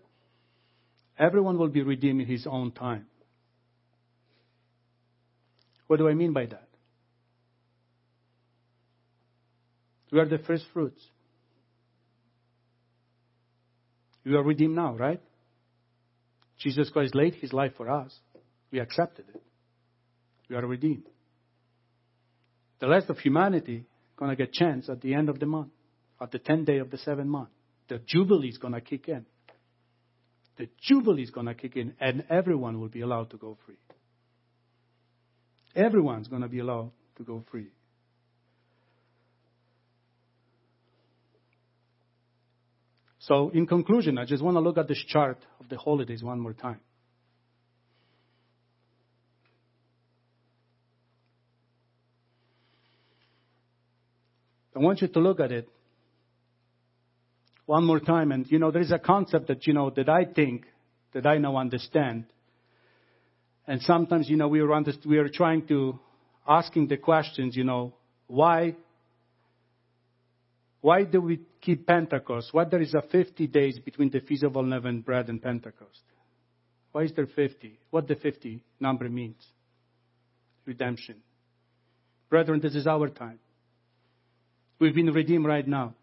[1.18, 3.06] Everyone will be redeemed in his own time.
[5.88, 6.68] What do I mean by that?
[10.12, 11.02] We are the first fruits.
[14.24, 15.20] We are redeemed now, right?
[16.58, 18.14] Jesus Christ laid his life for us.
[18.70, 19.42] We accepted it.
[20.48, 21.06] We are redeemed.
[22.80, 23.86] The rest of humanity
[24.18, 25.70] going to get chance at the end of the month,
[26.20, 27.50] at the 10th day of the seventh month.
[27.88, 29.24] The jubilee is going to kick in.
[30.58, 33.76] The jubilee is going to kick in, and everyone will be allowed to go free.
[35.74, 37.68] Everyone's going to be allowed to go free.
[43.20, 46.40] So, in conclusion, I just want to look at this chart of the holidays one
[46.40, 46.80] more time.
[54.78, 55.68] I want you to look at it
[57.66, 58.30] one more time.
[58.30, 60.66] And, you know, there is a concept that, you know, that I think,
[61.14, 62.26] that I now understand.
[63.66, 65.98] And sometimes, you know, we are, we are trying to,
[66.46, 67.92] asking the questions, you know,
[68.28, 68.76] why,
[70.80, 72.50] why do we keep Pentecost?
[72.52, 76.02] Why there is a 50 days between the Feast of Unleavened Bread and Pentecost?
[76.92, 77.80] Why is there 50?
[77.90, 79.44] What the 50 number means?
[80.66, 81.16] Redemption.
[82.30, 83.40] Brethren, this is our time.
[84.78, 85.94] We've been redeemed right now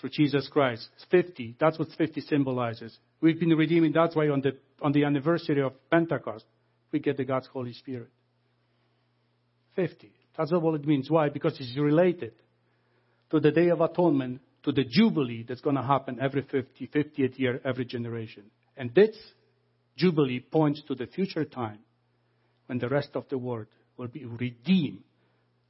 [0.00, 0.88] through Jesus Christ.
[0.96, 1.56] It's 50.
[1.60, 2.96] That's what 50 symbolizes.
[3.20, 3.94] We've been redeemed.
[3.94, 6.44] That's why on the, on the anniversary of Pentecost,
[6.90, 8.08] we get the God's Holy Spirit.
[9.76, 10.10] 50.
[10.36, 11.10] That's all it means.
[11.10, 11.28] Why?
[11.28, 12.32] Because it's related
[13.30, 17.38] to the Day of Atonement, to the Jubilee that's going to happen every 50, 50th
[17.38, 18.44] year, every generation.
[18.76, 19.16] And this
[19.96, 21.78] Jubilee points to the future time
[22.66, 23.66] when the rest of the world
[23.96, 25.02] will be redeemed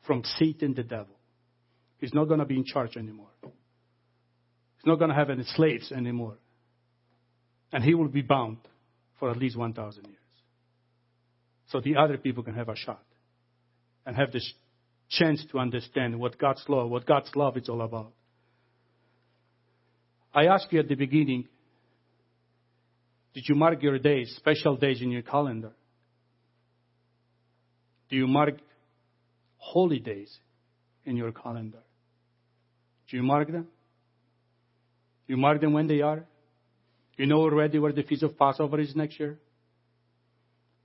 [0.07, 1.15] from Satan the devil.
[2.03, 3.29] He's not going to be in charge anymore.
[3.43, 6.37] He's not going to have any slaves anymore.
[7.73, 8.57] And he will be bound
[9.21, 10.17] for at least 1,000 years.
[11.69, 13.05] So the other people can have a shot
[14.05, 14.53] and have this
[15.09, 18.13] chance to understand what God's law, what God's love is all about.
[20.35, 21.47] I asked you at the beginning,
[23.33, 25.71] did you mark your days, special days in your calendar?
[28.11, 28.55] Do you mark
[29.59, 30.37] holy days
[31.05, 31.79] in your calendar?
[33.13, 33.67] Do you mark them?
[35.27, 36.25] You mark them when they are?
[37.19, 39.39] You know already where the Feast of Passover is next year?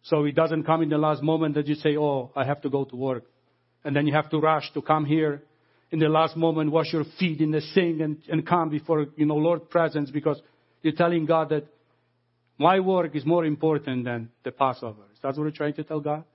[0.03, 2.69] So it doesn't come in the last moment that you say, oh, I have to
[2.69, 3.23] go to work.
[3.86, 5.41] And then you have to rush to come here
[5.89, 9.25] in the last moment, wash your feet in the sink and, and come before, you
[9.25, 10.41] know, Lord presence because
[10.82, 11.65] you're telling God that
[12.57, 15.03] my work is more important than the Passover.
[15.13, 16.25] Is that what you're trying to tell God?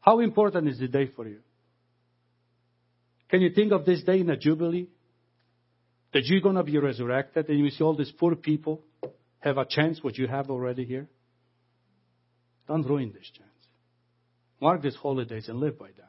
[0.00, 1.40] How important is the day for you?
[3.28, 4.88] Can you think of this day in a jubilee?
[6.14, 8.82] That you're going to be resurrected and you see all these poor people
[9.40, 11.08] have a chance what you have already here?
[12.66, 13.48] Don't ruin this chance.
[14.60, 16.08] Mark these holidays and live by them.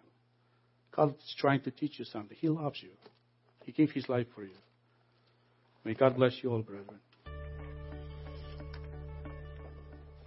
[0.95, 2.35] God is trying to teach you something.
[2.39, 2.89] He loves you.
[3.65, 4.55] He gave His life for you.
[5.85, 6.99] May God bless you all, brethren.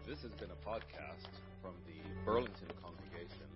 [0.06, 1.28] This has been a podcast
[1.60, 3.48] from the Burlington congregation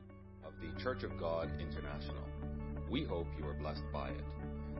[0.44, 2.24] of the Church of God International.
[2.90, 4.24] We hope you are blessed by it.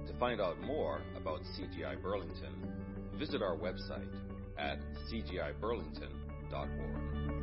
[0.07, 2.55] To find out more about CGI Burlington,
[3.15, 4.07] visit our website
[4.59, 4.79] at
[5.11, 7.36] cgiburlington.org.